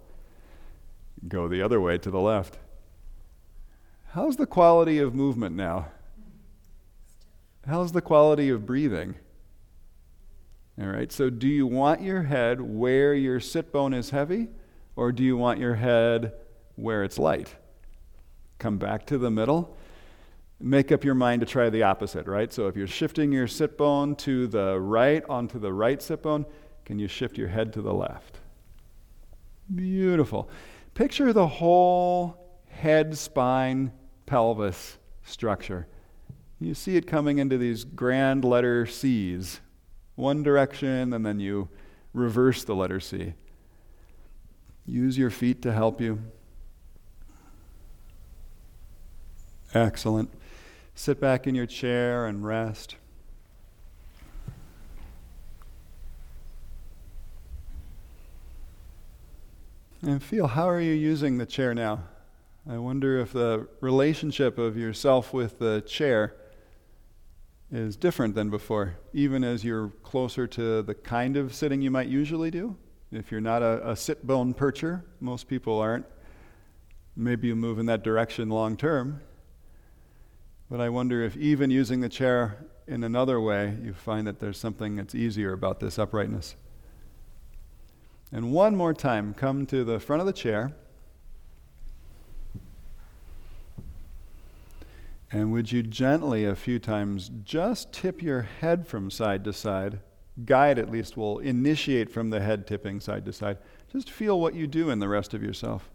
Go 1.28 1.48
the 1.48 1.64
other 1.64 1.82
way 1.82 1.98
to 1.98 2.12
the 2.12 2.20
left. 2.20 2.60
How's 4.12 4.36
the 4.36 4.46
quality 4.46 5.00
of 5.00 5.16
movement 5.16 5.56
now? 5.56 5.88
How's 7.68 7.94
the 7.94 8.02
quality 8.02 8.50
of 8.50 8.64
breathing? 8.64 9.16
All 10.80 10.88
right, 10.88 11.12
so 11.12 11.32
do 11.32 11.48
you 11.48 11.66
want 11.66 12.04
your 12.04 12.24
head 12.24 12.62
where 12.62 13.16
your 13.16 13.40
sit 13.40 13.72
bone 13.72 13.96
is 13.96 14.12
heavy, 14.12 14.50
or 14.96 15.12
do 15.12 15.24
you 15.24 15.36
want 15.36 15.60
your 15.60 15.76
head 15.76 16.34
where 16.76 17.04
it's 17.04 17.18
light? 17.18 17.56
Come 18.60 18.78
back 18.78 19.06
to 19.08 19.18
the 19.18 19.32
middle 19.32 19.76
make 20.60 20.92
up 20.92 21.04
your 21.04 21.16
mind 21.16 21.40
to 21.42 21.46
try 21.46 21.70
the 21.70 21.84
opposite, 21.84 22.28
right? 22.28 22.52
So 22.52 22.68
if 22.68 22.76
you're 22.76 22.88
shifting 22.88 23.32
your 23.32 23.48
sit 23.48 23.78
bone 23.78 24.16
to 24.18 24.48
the 24.48 24.80
right 24.80 25.24
onto 25.30 25.60
the 25.60 25.72
right 25.72 26.02
sit 26.02 26.22
bone, 26.22 26.46
can 26.86 27.00
you 27.00 27.08
shift 27.08 27.38
your 27.38 27.48
head 27.48 27.72
to 27.74 27.82
the 27.82 27.94
left? 27.94 28.40
Beautiful. 29.74 30.50
Picture 30.94 31.32
the 31.32 31.48
whole 31.48 32.60
head, 32.68 33.18
spine, 33.18 33.92
pelvis 34.26 34.98
structure. 35.24 35.88
You 36.60 36.74
see 36.74 36.98
it 36.98 37.08
coming 37.08 37.38
into 37.38 37.58
these 37.58 37.86
grand 37.86 38.44
letter 38.44 38.86
C's, 38.86 39.62
one 40.16 40.44
direction, 40.44 41.14
and 41.14 41.26
then 41.26 41.40
you 41.40 41.70
reverse 42.14 42.64
the 42.66 42.76
letter 42.76 43.00
C. 43.00 43.34
Use 44.86 45.18
your 45.18 45.30
feet 45.30 45.62
to 45.62 45.72
help 45.72 46.02
you. 46.02 46.22
Excellent. 49.74 50.32
Sit 50.96 51.20
back 51.20 51.46
in 51.46 51.54
your 51.54 51.68
chair 51.68 52.26
and 52.26 52.44
rest. 52.44 52.96
And 60.02 60.24
feel 60.24 60.48
how 60.48 60.68
are 60.68 60.80
you 60.80 60.94
using 60.94 61.38
the 61.38 61.46
chair 61.46 61.76
now? 61.76 62.04
I 62.68 62.78
wonder 62.78 63.20
if 63.20 63.34
the 63.34 63.68
relationship 63.80 64.58
of 64.58 64.78
yourself 64.78 65.34
with 65.34 65.60
the 65.60 65.82
chair 65.82 66.36
is 67.72 67.96
different 67.96 68.34
than 68.34 68.50
before, 68.50 68.96
even 69.14 69.44
as 69.44 69.64
you're 69.64 69.90
closer 70.02 70.48
to 70.48 70.82
the 70.82 70.96
kind 70.96 71.38
of 71.38 71.54
sitting 71.54 71.82
you 71.82 71.92
might 71.92 72.08
usually 72.08 72.50
do. 72.50 72.76
If 73.12 73.32
you're 73.32 73.42
not 73.42 73.62
a, 73.62 73.92
a 73.92 73.96
sit 73.96 74.26
bone 74.26 74.54
percher, 74.54 75.04
most 75.20 75.48
people 75.48 75.80
aren't. 75.80 76.06
Maybe 77.16 77.48
you 77.48 77.56
move 77.56 77.78
in 77.78 77.86
that 77.88 78.04
direction 78.04 78.50
long 78.50 78.78
term. 78.78 79.22
But 80.70 80.80
I 80.80 80.90
wonder 80.90 81.24
if 81.24 81.36
even 81.36 81.72
using 81.72 82.02
the 82.02 82.10
chair 82.10 82.58
in 82.88 83.04
another 83.04 83.40
way, 83.40 83.76
you 83.82 83.94
find 83.94 84.28
that 84.28 84.40
there's 84.40 84.58
something 84.58 84.96
that's 84.96 85.16
easier 85.16 85.54
about 85.54 85.80
this 85.80 85.98
uprightness. 85.98 86.56
And 88.32 88.52
one 88.52 88.76
more 88.76 88.94
time, 88.94 89.34
come 89.34 89.66
to 89.68 89.84
the 89.84 90.00
front 90.00 90.20
of 90.20 90.28
the 90.28 90.34
chair. 90.34 90.74
And 95.32 95.52
would 95.52 95.72
you 95.72 95.84
gently, 95.84 96.46
a 96.46 96.56
few 96.56 96.80
times, 96.80 97.32
just 97.44 97.92
tip 97.92 98.22
your 98.22 98.44
head 98.44 98.88
from 98.88 99.10
side 99.10 99.44
to 99.46 99.54
side? 99.54 100.00
Guide, 100.46 100.80
at 100.80 100.92
least, 100.92 101.18
will 101.18 101.40
initiate 101.40 102.12
from 102.12 102.30
the 102.30 102.40
head 102.40 102.66
tipping 102.68 103.00
side 103.00 103.26
to 103.26 103.34
side. 103.34 103.58
Just 103.92 104.10
feel 104.12 104.40
what 104.40 104.54
you 104.54 104.68
do 104.68 104.90
in 104.90 105.00
the 105.00 105.10
rest 105.10 105.34
of 105.34 105.44
yourself. 105.44 105.90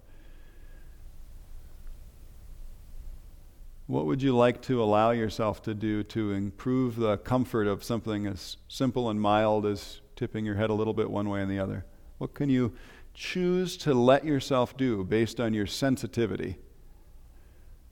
What 3.87 4.07
would 4.07 4.23
you 4.23 4.35
like 4.35 4.63
to 4.63 4.83
allow 4.83 5.11
yourself 5.11 5.63
to 5.65 5.75
do 5.75 6.03
to 6.05 6.33
improve 6.33 6.97
the 6.97 7.19
comfort 7.19 7.67
of 7.67 7.85
something 7.85 8.27
as 8.27 8.57
simple 8.67 9.11
and 9.11 9.21
mild 9.21 9.67
as 9.67 10.01
tipping 10.17 10.47
your 10.47 10.55
head 10.55 10.71
a 10.71 10.75
little 10.75 10.95
bit 10.95 11.11
one 11.11 11.29
way 11.29 11.43
and 11.43 11.51
the 11.51 11.59
other? 11.59 11.85
What 12.17 12.33
can 12.33 12.49
you 12.49 12.73
choose 13.13 13.77
to 13.79 13.93
let 13.93 14.25
yourself 14.25 14.77
do 14.77 15.05
based 15.05 15.39
on 15.39 15.53
your 15.53 15.67
sensitivity? 15.67 16.57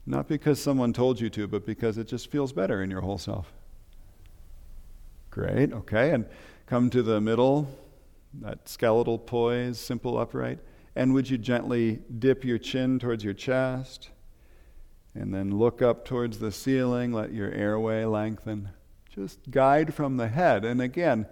Not 0.05 0.27
because 0.27 0.59
someone 0.59 0.93
told 0.93 1.21
you 1.21 1.29
to, 1.29 1.47
but 1.47 1.65
because 1.65 1.97
it 1.99 2.07
just 2.07 2.31
feels 2.31 2.51
better 2.51 2.81
in 2.81 2.89
your 2.89 3.01
whole 3.01 3.19
self. 3.19 3.53
Great, 5.29 5.71
okay. 5.71 6.11
And 6.11 6.25
come 6.65 6.89
to 6.89 7.03
the 7.03 7.21
middle, 7.21 7.67
that 8.41 8.67
skeletal 8.67 9.19
poise, 9.19 9.79
simple 9.79 10.17
upright. 10.17 10.59
And 10.95 11.13
would 11.13 11.29
you 11.29 11.37
gently 11.37 11.99
dip 12.17 12.43
your 12.43 12.57
chin 12.57 12.97
towards 12.97 13.23
your 13.23 13.33
chest? 13.33 14.09
And 15.15 15.33
then 15.33 15.57
look 15.57 15.81
up 15.81 16.05
towards 16.05 16.39
the 16.39 16.51
ceiling, 16.51 17.13
let 17.13 17.33
your 17.33 17.51
airway 17.51 18.05
lengthen. 18.05 18.69
Just 19.09 19.51
guide 19.51 19.93
from 19.93 20.17
the 20.17 20.27
head. 20.27 20.65
And 20.65 20.81
again, 20.81 21.27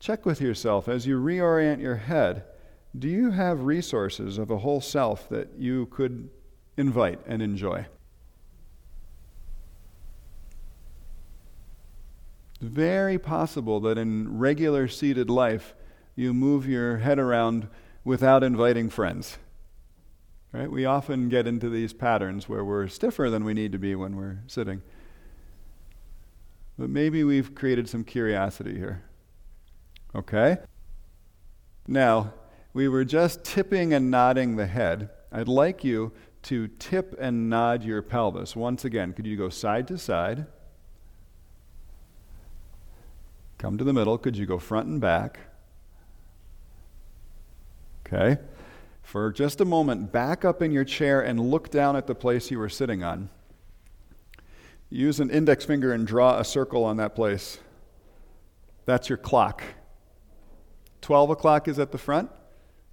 check 0.00 0.24
with 0.24 0.40
yourself 0.40 0.88
as 0.88 1.06
you 1.06 1.20
reorient 1.20 1.80
your 1.80 1.96
head. 1.96 2.44
Do 2.98 3.08
you 3.08 3.30
have 3.32 3.64
resources 3.64 4.38
of 4.38 4.50
a 4.50 4.58
whole 4.58 4.80
self 4.80 5.28
that 5.28 5.58
you 5.58 5.86
could 5.86 6.30
invite 6.76 7.20
and 7.26 7.42
enjoy? 7.42 7.86
It's 12.54 12.70
very 12.70 13.18
possible 13.18 13.78
that 13.80 13.98
in 13.98 14.38
regular 14.38 14.88
seated 14.88 15.28
life, 15.28 15.74
you 16.16 16.32
move 16.32 16.66
your 16.66 16.98
head 16.98 17.18
around 17.18 17.68
without 18.04 18.42
inviting 18.42 18.88
friends. 18.88 19.38
Right? 20.52 20.70
We 20.70 20.86
often 20.86 21.28
get 21.28 21.46
into 21.46 21.68
these 21.68 21.92
patterns 21.92 22.48
where 22.48 22.64
we're 22.64 22.88
stiffer 22.88 23.28
than 23.28 23.44
we 23.44 23.52
need 23.54 23.72
to 23.72 23.78
be 23.78 23.94
when 23.94 24.16
we're 24.16 24.38
sitting. 24.46 24.82
But 26.78 26.88
maybe 26.88 27.24
we've 27.24 27.54
created 27.54 27.88
some 27.88 28.04
curiosity 28.04 28.76
here. 28.76 29.02
Okay? 30.14 30.58
Now, 31.86 32.32
we 32.72 32.88
were 32.88 33.04
just 33.04 33.44
tipping 33.44 33.92
and 33.92 34.10
nodding 34.10 34.56
the 34.56 34.66
head. 34.66 35.10
I'd 35.32 35.48
like 35.48 35.84
you 35.84 36.12
to 36.44 36.68
tip 36.68 37.14
and 37.20 37.50
nod 37.50 37.82
your 37.82 38.00
pelvis. 38.00 38.56
Once 38.56 38.84
again, 38.84 39.12
could 39.12 39.26
you 39.26 39.36
go 39.36 39.48
side 39.48 39.88
to 39.88 39.98
side? 39.98 40.46
Come 43.58 43.76
to 43.76 43.84
the 43.84 43.92
middle. 43.92 44.16
Could 44.16 44.36
you 44.36 44.46
go 44.46 44.58
front 44.58 44.86
and 44.86 45.00
back? 45.00 45.40
Okay. 48.06 48.40
For 49.08 49.32
just 49.32 49.62
a 49.62 49.64
moment, 49.64 50.12
back 50.12 50.44
up 50.44 50.60
in 50.60 50.70
your 50.70 50.84
chair 50.84 51.22
and 51.22 51.40
look 51.40 51.70
down 51.70 51.96
at 51.96 52.06
the 52.06 52.14
place 52.14 52.50
you 52.50 52.58
were 52.58 52.68
sitting 52.68 53.02
on. 53.02 53.30
Use 54.90 55.18
an 55.18 55.30
index 55.30 55.64
finger 55.64 55.94
and 55.94 56.06
draw 56.06 56.38
a 56.38 56.44
circle 56.44 56.84
on 56.84 56.98
that 56.98 57.14
place. 57.14 57.58
That's 58.84 59.08
your 59.08 59.16
clock. 59.16 59.62
12 61.00 61.30
o'clock 61.30 61.68
is 61.68 61.78
at 61.78 61.90
the 61.90 61.96
front, 61.96 62.30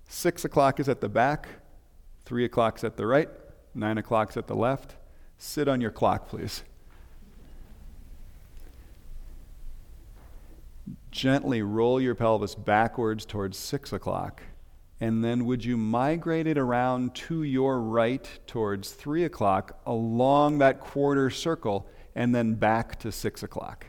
6 0.07 0.45
o'clock 0.45 0.79
is 0.79 0.87
at 0.87 1.01
the 1.01 1.09
back, 1.09 1.49
3 2.23 2.45
o'clock 2.45 2.77
is 2.77 2.85
at 2.85 2.95
the 2.95 3.05
right, 3.05 3.27
9 3.73 3.97
o'clock 3.97 4.29
is 4.29 4.37
at 4.37 4.47
the 4.47 4.55
left. 4.55 4.95
Sit 5.37 5.67
on 5.67 5.81
your 5.81 5.91
clock, 5.91 6.29
please. 6.29 6.63
Gently 11.11 11.61
roll 11.61 11.99
your 11.99 12.15
pelvis 12.15 12.55
backwards 12.55 13.25
towards 13.25 13.57
6 13.57 13.91
o'clock. 13.91 14.41
And 15.01 15.23
then 15.23 15.45
would 15.45 15.65
you 15.65 15.75
migrate 15.75 16.47
it 16.47 16.57
around 16.57 17.15
to 17.15 17.43
your 17.43 17.81
right 17.81 18.27
towards 18.47 18.91
3 18.91 19.25
o'clock 19.25 19.79
along 19.85 20.59
that 20.59 20.79
quarter 20.79 21.29
circle 21.29 21.85
and 22.15 22.33
then 22.33 22.53
back 22.53 22.97
to 22.99 23.11
6 23.11 23.43
o'clock? 23.43 23.87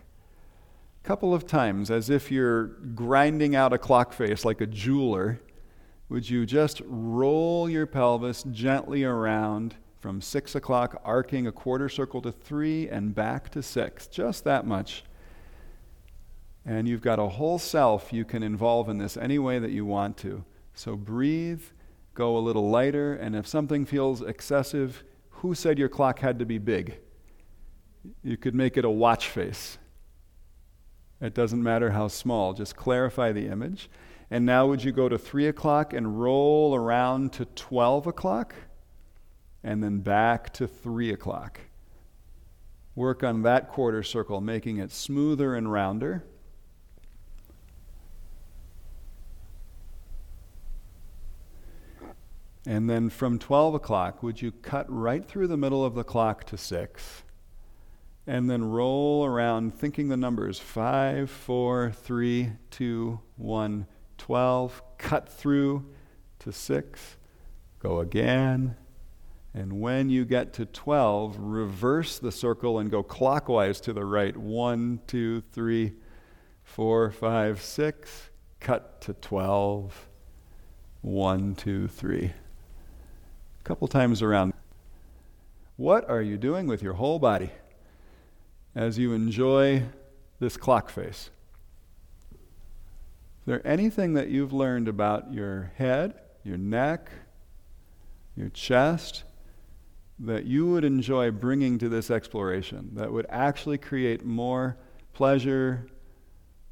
A 1.04 1.06
couple 1.06 1.32
of 1.32 1.46
times, 1.46 1.90
as 1.92 2.10
if 2.10 2.32
you're 2.32 2.64
grinding 2.66 3.54
out 3.54 3.72
a 3.72 3.78
clock 3.78 4.12
face 4.12 4.44
like 4.44 4.60
a 4.60 4.66
jeweler, 4.66 5.40
would 6.08 6.28
you 6.28 6.44
just 6.44 6.82
roll 6.84 7.70
your 7.70 7.86
pelvis 7.86 8.42
gently 8.50 9.04
around 9.04 9.76
from 10.00 10.20
6 10.20 10.56
o'clock, 10.56 11.00
arcing 11.04 11.46
a 11.46 11.52
quarter 11.52 11.88
circle 11.88 12.20
to 12.22 12.32
3 12.32 12.88
and 12.88 13.14
back 13.14 13.48
to 13.50 13.62
6? 13.62 14.08
Just 14.08 14.42
that 14.42 14.66
much. 14.66 15.04
And 16.64 16.88
you've 16.88 17.00
got 17.00 17.20
a 17.20 17.28
whole 17.28 17.60
self 17.60 18.12
you 18.12 18.24
can 18.24 18.42
involve 18.42 18.88
in 18.88 18.98
this 18.98 19.16
any 19.16 19.38
way 19.38 19.60
that 19.60 19.70
you 19.70 19.86
want 19.86 20.16
to. 20.18 20.44
So 20.76 20.94
breathe, 20.94 21.62
go 22.12 22.36
a 22.36 22.38
little 22.38 22.68
lighter, 22.70 23.14
and 23.14 23.34
if 23.34 23.46
something 23.46 23.86
feels 23.86 24.20
excessive, 24.20 25.02
who 25.30 25.54
said 25.54 25.78
your 25.78 25.88
clock 25.88 26.18
had 26.18 26.38
to 26.38 26.44
be 26.44 26.58
big? 26.58 27.00
You 28.22 28.36
could 28.36 28.54
make 28.54 28.76
it 28.76 28.84
a 28.84 28.90
watch 28.90 29.28
face. 29.30 29.78
It 31.18 31.32
doesn't 31.32 31.62
matter 31.62 31.90
how 31.90 32.08
small, 32.08 32.52
just 32.52 32.76
clarify 32.76 33.32
the 33.32 33.48
image. 33.48 33.88
And 34.30 34.44
now, 34.44 34.66
would 34.66 34.84
you 34.84 34.92
go 34.92 35.08
to 35.08 35.16
3 35.16 35.46
o'clock 35.46 35.94
and 35.94 36.20
roll 36.20 36.74
around 36.74 37.32
to 37.34 37.46
12 37.46 38.06
o'clock? 38.06 38.54
And 39.64 39.82
then 39.82 40.00
back 40.00 40.52
to 40.54 40.68
3 40.68 41.10
o'clock. 41.10 41.58
Work 42.94 43.24
on 43.24 43.42
that 43.42 43.68
quarter 43.68 44.02
circle, 44.02 44.42
making 44.42 44.76
it 44.76 44.92
smoother 44.92 45.54
and 45.54 45.72
rounder. 45.72 46.24
And 52.66 52.90
then 52.90 53.10
from 53.10 53.38
12 53.38 53.74
o'clock, 53.74 54.24
would 54.24 54.42
you 54.42 54.50
cut 54.50 54.86
right 54.88 55.24
through 55.24 55.46
the 55.46 55.56
middle 55.56 55.84
of 55.84 55.94
the 55.94 56.02
clock 56.02 56.42
to 56.46 56.58
6? 56.58 57.22
And 58.26 58.50
then 58.50 58.64
roll 58.64 59.24
around 59.24 59.72
thinking 59.72 60.08
the 60.08 60.16
numbers 60.16 60.58
5, 60.58 61.30
4, 61.30 61.92
3, 61.92 62.52
2, 62.72 63.20
1, 63.36 63.86
12. 64.18 64.82
Cut 64.98 65.28
through 65.28 65.86
to 66.40 66.50
6. 66.50 67.16
Go 67.78 68.00
again. 68.00 68.74
And 69.54 69.80
when 69.80 70.10
you 70.10 70.24
get 70.24 70.52
to 70.54 70.66
12, 70.66 71.36
reverse 71.38 72.18
the 72.18 72.32
circle 72.32 72.80
and 72.80 72.90
go 72.90 73.04
clockwise 73.04 73.80
to 73.82 73.92
the 73.92 74.04
right. 74.04 74.36
1, 74.36 75.02
2, 75.06 75.40
3, 75.40 75.92
4, 76.64 77.10
5, 77.12 77.62
6. 77.62 78.30
Cut 78.58 79.00
to 79.02 79.14
12. 79.14 80.08
1, 81.02 81.54
2, 81.54 81.86
3 81.86 82.32
couple 83.66 83.88
times 83.88 84.22
around. 84.22 84.52
What 85.76 86.08
are 86.08 86.22
you 86.22 86.38
doing 86.38 86.68
with 86.68 86.82
your 86.82 86.92
whole 86.92 87.18
body 87.18 87.50
as 88.76 88.96
you 88.96 89.12
enjoy 89.12 89.82
this 90.38 90.56
clock 90.56 90.88
face? 90.88 91.30
Is 92.30 93.46
there 93.46 93.66
anything 93.66 94.14
that 94.14 94.28
you've 94.28 94.52
learned 94.52 94.86
about 94.86 95.32
your 95.32 95.72
head, 95.76 96.14
your 96.44 96.56
neck, 96.56 97.10
your 98.36 98.50
chest 98.50 99.24
that 100.20 100.44
you 100.44 100.66
would 100.70 100.84
enjoy 100.84 101.32
bringing 101.32 101.76
to 101.78 101.88
this 101.88 102.08
exploration 102.08 102.90
that 102.94 103.12
would 103.12 103.26
actually 103.28 103.78
create 103.78 104.24
more 104.24 104.76
pleasure, 105.12 105.88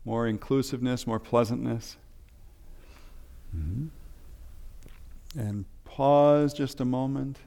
more 0.04 0.28
inclusiveness, 0.28 1.09
more 1.09 1.18
pleasantness? 1.18 1.96
Mm-hmm. 3.54 3.87
And 5.37 5.64
pause 5.94 6.52
just 6.52 6.80
a 6.80 6.85
moment. 6.85 7.38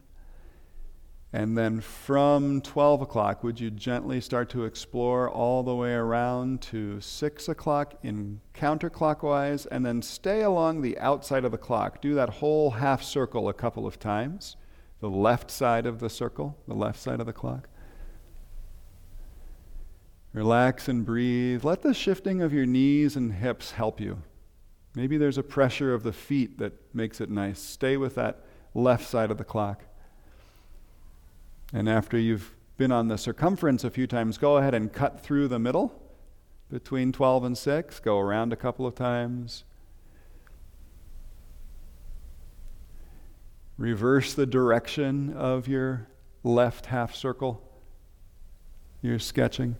And 1.33 1.57
then 1.57 1.81
from 1.81 2.61
12 2.61 3.01
o'clock, 3.01 3.43
would 3.43 3.59
you 3.59 3.69
gently 3.69 4.21
start 4.21 4.49
to 4.51 4.63
explore 4.63 5.29
all 5.29 5.63
the 5.63 5.75
way 5.75 5.91
around 5.91 6.61
to 6.61 7.01
6 7.01 7.49
o'clock 7.49 7.95
in 8.03 8.39
counterclockwise, 8.53 9.67
and 9.69 9.85
then 9.85 10.01
stay 10.01 10.43
along 10.43 10.81
the 10.81 10.97
outside 10.97 11.43
of 11.43 11.51
the 11.51 11.57
clock. 11.57 12.01
Do 12.01 12.15
that 12.15 12.29
whole 12.29 12.71
half 12.71 13.03
circle 13.03 13.49
a 13.49 13.53
couple 13.53 13.85
of 13.85 13.99
times. 13.99 14.55
The 15.01 15.09
left 15.09 15.51
side 15.51 15.85
of 15.85 15.99
the 15.99 16.09
circle, 16.09 16.57
the 16.69 16.73
left 16.73 17.01
side 17.01 17.19
of 17.19 17.25
the 17.25 17.33
clock. 17.33 17.67
Relax 20.31 20.87
and 20.87 21.05
breathe. 21.05 21.65
Let 21.65 21.81
the 21.81 21.93
shifting 21.93 22.41
of 22.41 22.53
your 22.53 22.65
knees 22.65 23.17
and 23.17 23.33
hips 23.33 23.71
help 23.71 23.99
you. 23.99 24.23
Maybe 24.97 25.17
there's 25.17 25.37
a 25.37 25.43
pressure 25.43 25.93
of 25.93 26.01
the 26.01 26.11
feet 26.11 26.57
that 26.57 26.73
makes 26.91 27.21
it 27.21 27.29
nice. 27.29 27.59
Stay 27.59 27.97
with 27.97 28.15
that 28.15 28.43
left 28.73 29.07
side 29.07 29.29
of 29.29 29.37
the 29.37 29.43
clock. 29.43 29.83
And 31.71 31.87
after 31.87 32.17
you've 32.17 32.55
been 32.77 32.91
on 32.91 33.07
the 33.07 33.19
circumference 33.19 33.83
a 33.83 33.91
few 33.91 34.07
times, 34.07 34.39
go 34.39 34.57
ahead 34.57 34.73
and 34.73 34.91
cut 34.91 35.19
through 35.19 35.49
the 35.49 35.59
middle 35.59 36.01
between 36.71 37.11
12 37.11 37.43
and 37.43 37.55
6. 37.55 37.99
Go 37.99 38.17
around 38.17 38.51
a 38.51 38.55
couple 38.55 38.87
of 38.87 38.95
times. 38.95 39.65
Reverse 43.77 44.33
the 44.33 44.47
direction 44.47 45.31
of 45.31 45.67
your 45.67 46.07
left 46.43 46.87
half 46.87 47.13
circle 47.13 47.61
you're 49.03 49.19
sketching. 49.19 49.75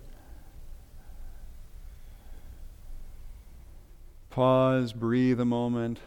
Pause, 4.38 4.94
breathe 4.94 5.40
a 5.40 5.46
moment. 5.46 6.00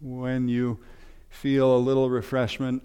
When 0.00 0.48
you 0.48 0.80
feel 1.28 1.76
a 1.76 1.76
little 1.76 2.08
refreshment, 2.08 2.82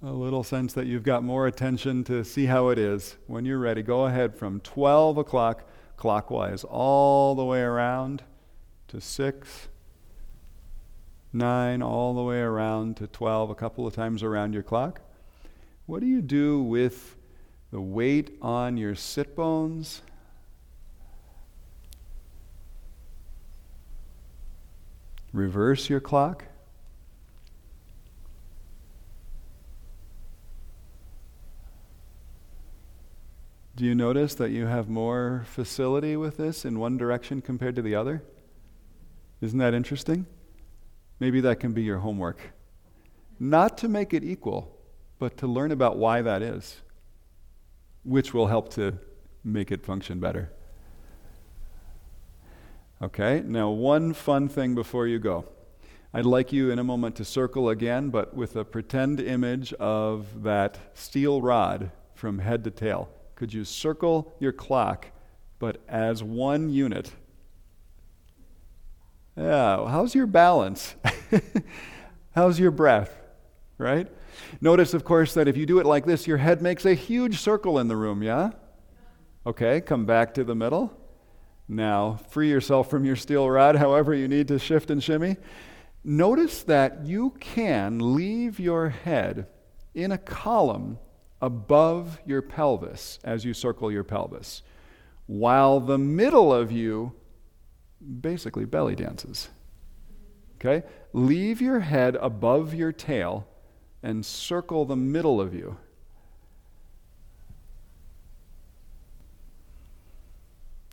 a 0.00 0.12
little 0.12 0.44
sense 0.44 0.72
that 0.74 0.86
you've 0.86 1.02
got 1.02 1.24
more 1.24 1.48
attention 1.48 2.04
to 2.04 2.22
see 2.22 2.46
how 2.46 2.68
it 2.68 2.78
is, 2.78 3.16
when 3.26 3.44
you're 3.44 3.58
ready, 3.58 3.82
go 3.82 4.06
ahead 4.06 4.36
from 4.36 4.60
12 4.60 5.18
o'clock 5.18 5.68
clockwise 5.96 6.62
all 6.62 7.34
the 7.34 7.44
way 7.44 7.60
around 7.60 8.22
to 8.86 9.00
6, 9.00 9.68
9, 11.32 11.82
all 11.82 12.14
the 12.14 12.22
way 12.22 12.38
around 12.38 12.96
to 12.98 13.08
12, 13.08 13.50
a 13.50 13.54
couple 13.56 13.84
of 13.84 13.92
times 13.92 14.22
around 14.22 14.52
your 14.52 14.62
clock. 14.62 15.00
What 15.86 16.02
do 16.02 16.06
you 16.06 16.22
do 16.22 16.62
with 16.62 17.16
the 17.72 17.80
weight 17.80 18.38
on 18.40 18.76
your 18.76 18.94
sit 18.94 19.34
bones? 19.34 20.02
Reverse 25.32 25.90
your 25.90 26.00
clock. 26.00 26.44
Do 33.76 33.84
you 33.84 33.94
notice 33.94 34.34
that 34.36 34.50
you 34.50 34.64
have 34.64 34.88
more 34.88 35.44
facility 35.46 36.16
with 36.16 36.38
this 36.38 36.64
in 36.64 36.78
one 36.78 36.96
direction 36.96 37.42
compared 37.42 37.76
to 37.76 37.82
the 37.82 37.94
other? 37.94 38.22
Isn't 39.42 39.58
that 39.58 39.74
interesting? 39.74 40.24
Maybe 41.20 41.42
that 41.42 41.60
can 41.60 41.72
be 41.72 41.82
your 41.82 41.98
homework. 41.98 42.52
Not 43.38 43.76
to 43.78 43.88
make 43.88 44.14
it 44.14 44.24
equal, 44.24 44.78
but 45.18 45.36
to 45.38 45.46
learn 45.46 45.72
about 45.72 45.98
why 45.98 46.22
that 46.22 46.40
is, 46.40 46.80
which 48.02 48.32
will 48.32 48.46
help 48.46 48.70
to 48.74 48.98
make 49.44 49.70
it 49.70 49.84
function 49.84 50.20
better. 50.20 50.52
Okay, 53.02 53.42
now 53.44 53.68
one 53.68 54.14
fun 54.14 54.48
thing 54.48 54.74
before 54.74 55.06
you 55.06 55.18
go. 55.18 55.44
I'd 56.14 56.24
like 56.24 56.50
you 56.50 56.70
in 56.70 56.78
a 56.78 56.84
moment 56.84 57.14
to 57.16 57.26
circle 57.26 57.68
again, 57.68 58.08
but 58.08 58.34
with 58.34 58.56
a 58.56 58.64
pretend 58.64 59.20
image 59.20 59.74
of 59.74 60.44
that 60.44 60.78
steel 60.94 61.42
rod 61.42 61.90
from 62.14 62.38
head 62.38 62.64
to 62.64 62.70
tail. 62.70 63.10
Could 63.34 63.52
you 63.52 63.66
circle 63.66 64.34
your 64.40 64.52
clock, 64.52 65.08
but 65.58 65.82
as 65.86 66.22
one 66.22 66.70
unit? 66.70 67.12
Yeah, 69.36 69.86
how's 69.88 70.14
your 70.14 70.26
balance? 70.26 70.94
how's 72.34 72.58
your 72.58 72.70
breath? 72.70 73.14
Right? 73.76 74.08
Notice, 74.62 74.94
of 74.94 75.04
course, 75.04 75.34
that 75.34 75.48
if 75.48 75.56
you 75.58 75.66
do 75.66 75.80
it 75.80 75.86
like 75.86 76.06
this, 76.06 76.26
your 76.26 76.38
head 76.38 76.62
makes 76.62 76.86
a 76.86 76.94
huge 76.94 77.40
circle 77.40 77.78
in 77.78 77.88
the 77.88 77.96
room, 77.96 78.22
yeah? 78.22 78.52
Okay, 79.46 79.82
come 79.82 80.06
back 80.06 80.32
to 80.32 80.44
the 80.44 80.54
middle. 80.54 80.98
Now, 81.68 82.18
free 82.28 82.48
yourself 82.48 82.88
from 82.88 83.04
your 83.04 83.16
steel 83.16 83.48
rod 83.48 83.76
however 83.86 84.14
you 84.14 84.28
need 84.28 84.48
to 84.48 84.58
shift 84.58 84.90
and 84.90 85.02
shimmy. 85.02 85.36
Notice 86.04 86.62
that 86.64 87.04
you 87.04 87.30
can 87.40 88.14
leave 88.14 88.60
your 88.60 88.90
head 88.90 89.48
in 89.94 90.12
a 90.12 90.18
column 90.18 90.98
above 91.42 92.20
your 92.24 92.42
pelvis 92.42 93.18
as 93.24 93.44
you 93.44 93.52
circle 93.52 93.90
your 93.90 94.04
pelvis, 94.04 94.62
while 95.26 95.80
the 95.80 95.98
middle 95.98 96.54
of 96.54 96.70
you 96.70 97.12
basically 98.20 98.64
belly 98.64 98.94
dances. 98.94 99.48
Okay? 100.56 100.86
Leave 101.12 101.60
your 101.60 101.80
head 101.80 102.16
above 102.20 102.72
your 102.72 102.92
tail 102.92 103.46
and 104.02 104.24
circle 104.24 104.84
the 104.84 104.96
middle 104.96 105.40
of 105.40 105.54
you. 105.54 105.76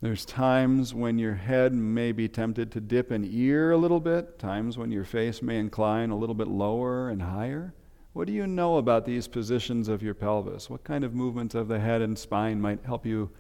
There's 0.04 0.26
times 0.26 0.94
when 0.94 1.18
your 1.18 1.36
head 1.36 1.74
may 1.74 2.12
be 2.12 2.28
tempted 2.28 2.74
to 2.74 2.82
dip 2.82 3.10
an 3.10 3.26
ear 3.26 3.72
a 3.72 3.78
little 3.78 4.02
bit, 4.02 4.38
times 4.38 4.78
when 4.78 4.92
your 4.92 5.06
face 5.06 5.42
may 5.42 5.58
incline 5.58 6.10
a 6.10 6.18
little 6.18 6.36
bit 6.36 6.50
lower 6.50 7.08
and 7.08 7.22
higher. 7.22 7.74
What 8.12 8.28
do 8.28 8.34
you 8.34 8.46
know 8.46 8.76
about 8.76 9.06
these 9.06 9.30
positions 9.30 9.88
of 9.88 10.04
your 10.04 10.14
pelvis? 10.14 10.70
What 10.70 10.84
kind 10.84 11.06
of 11.06 11.14
movements 11.14 11.56
of 11.56 11.70
the 11.70 11.80
head 11.80 12.02
and 12.02 12.20
spine 12.20 12.60
might 12.60 12.84
help 12.84 13.06
you 13.06 13.32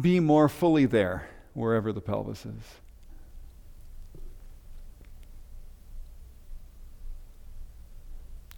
be 0.00 0.20
more 0.20 0.48
fully 0.48 0.86
there, 0.86 1.28
wherever 1.54 1.92
the 1.92 2.00
pelvis 2.00 2.46
is? 2.46 2.62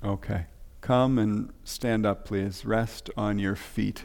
Okay. 0.05 0.45
Come 0.83 1.19
and 1.19 1.51
stand 1.65 2.05
up, 2.05 2.27
please. 2.27 2.67
Rest 2.67 3.09
on 3.17 3.39
your 3.39 3.57
feet. 3.57 4.05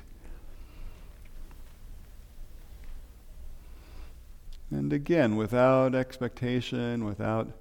And 4.72 4.94
again, 4.94 5.36
without 5.36 5.94
expectation, 5.94 7.04
without 7.04 7.52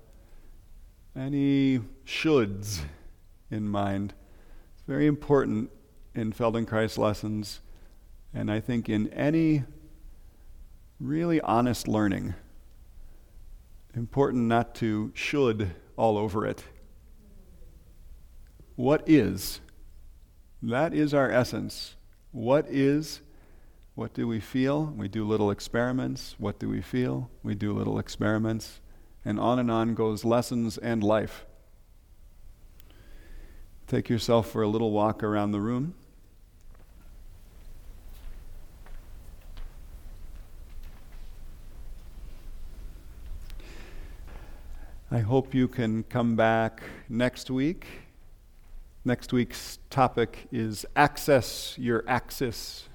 any 1.17 1.81
shoulds 2.07 2.83
in 3.51 3.69
mind. 3.69 4.15
It's 4.75 4.85
very 4.87 5.07
important 5.07 5.71
in 6.15 6.33
Feldenkrais 6.33 6.97
lessons, 6.97 7.61
and 8.33 8.51
I 8.51 8.61
think 8.61 8.89
in 8.89 9.09
any 9.13 9.65
really 11.01 11.41
honest 11.41 11.89
learning, 11.89 12.35
important 13.95 14.45
not 14.45 14.75
to 14.77 15.11
should 15.15 15.73
all 15.97 16.17
over 16.17 16.47
it. 16.47 16.63
What 18.77 19.03
is? 19.09 19.61
That 20.63 20.95
is 20.95 21.13
our 21.13 21.31
essence. 21.31 21.97
What 22.33 22.67
is? 22.69 23.21
What 23.95 24.15
do 24.15 24.27
we 24.27 24.41
feel? 24.41 24.87
We 24.97 25.09
do 25.09 25.27
little 25.27 25.51
experiments. 25.51 26.35
What 26.39 26.59
do 26.59 26.69
we 26.69 26.81
feel? 26.81 27.31
We 27.43 27.55
do 27.55 27.73
little 27.73 27.99
experiments. 27.99 28.81
And 29.25 29.39
on 29.39 29.59
and 29.59 29.71
on 29.71 29.95
goes 29.95 30.25
lessons 30.25 30.79
and 30.79 31.03
life. 31.03 31.45
Take 33.87 34.09
yourself 34.09 34.51
for 34.51 34.63
a 34.63 34.69
little 34.69 34.93
walk 34.93 35.23
around 35.23 35.51
the 35.51 35.61
room. 35.61 35.95
I 45.11 45.19
hope 45.19 45.55
you 45.55 45.67
can 45.67 46.05
come 46.05 46.37
back 46.37 46.85
next 47.09 47.51
week. 47.51 47.85
Next 49.05 49.33
week's 49.33 49.81
topic 49.91 50.47
is 50.53 50.87
access 50.95 51.75
your 51.77 52.05
axis. 52.07 52.90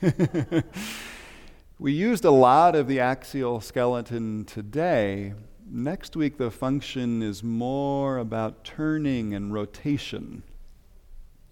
we 1.78 1.92
used 1.92 2.24
a 2.24 2.30
lot 2.30 2.74
of 2.74 2.86
the 2.88 3.00
axial 3.00 3.60
skeleton 3.60 4.44
today, 4.44 5.34
Next 5.72 6.16
week, 6.16 6.36
the 6.36 6.50
function 6.50 7.22
is 7.22 7.44
more 7.44 8.18
about 8.18 8.64
turning 8.64 9.34
and 9.34 9.54
rotation. 9.54 10.42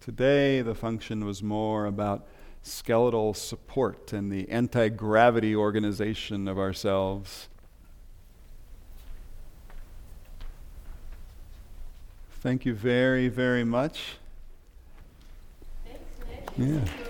Today, 0.01 0.61
the 0.61 0.75
function 0.75 1.25
was 1.25 1.41
more 1.41 1.87
about 1.87 2.27
skeletal 2.61 3.33
support 3.33 4.13
and 4.13 4.33
the 4.33 4.51
anti 4.51 4.89
gravity 4.89 5.55
organization 5.55 6.49
of 6.49 6.59
ourselves. 6.59 7.49
Thank 12.41 12.65
you 12.65 12.75
very, 12.75 13.29
very 13.29 13.63
much. 13.63 14.17
Thanks, 15.85 16.59
Yeah. 16.59 17.05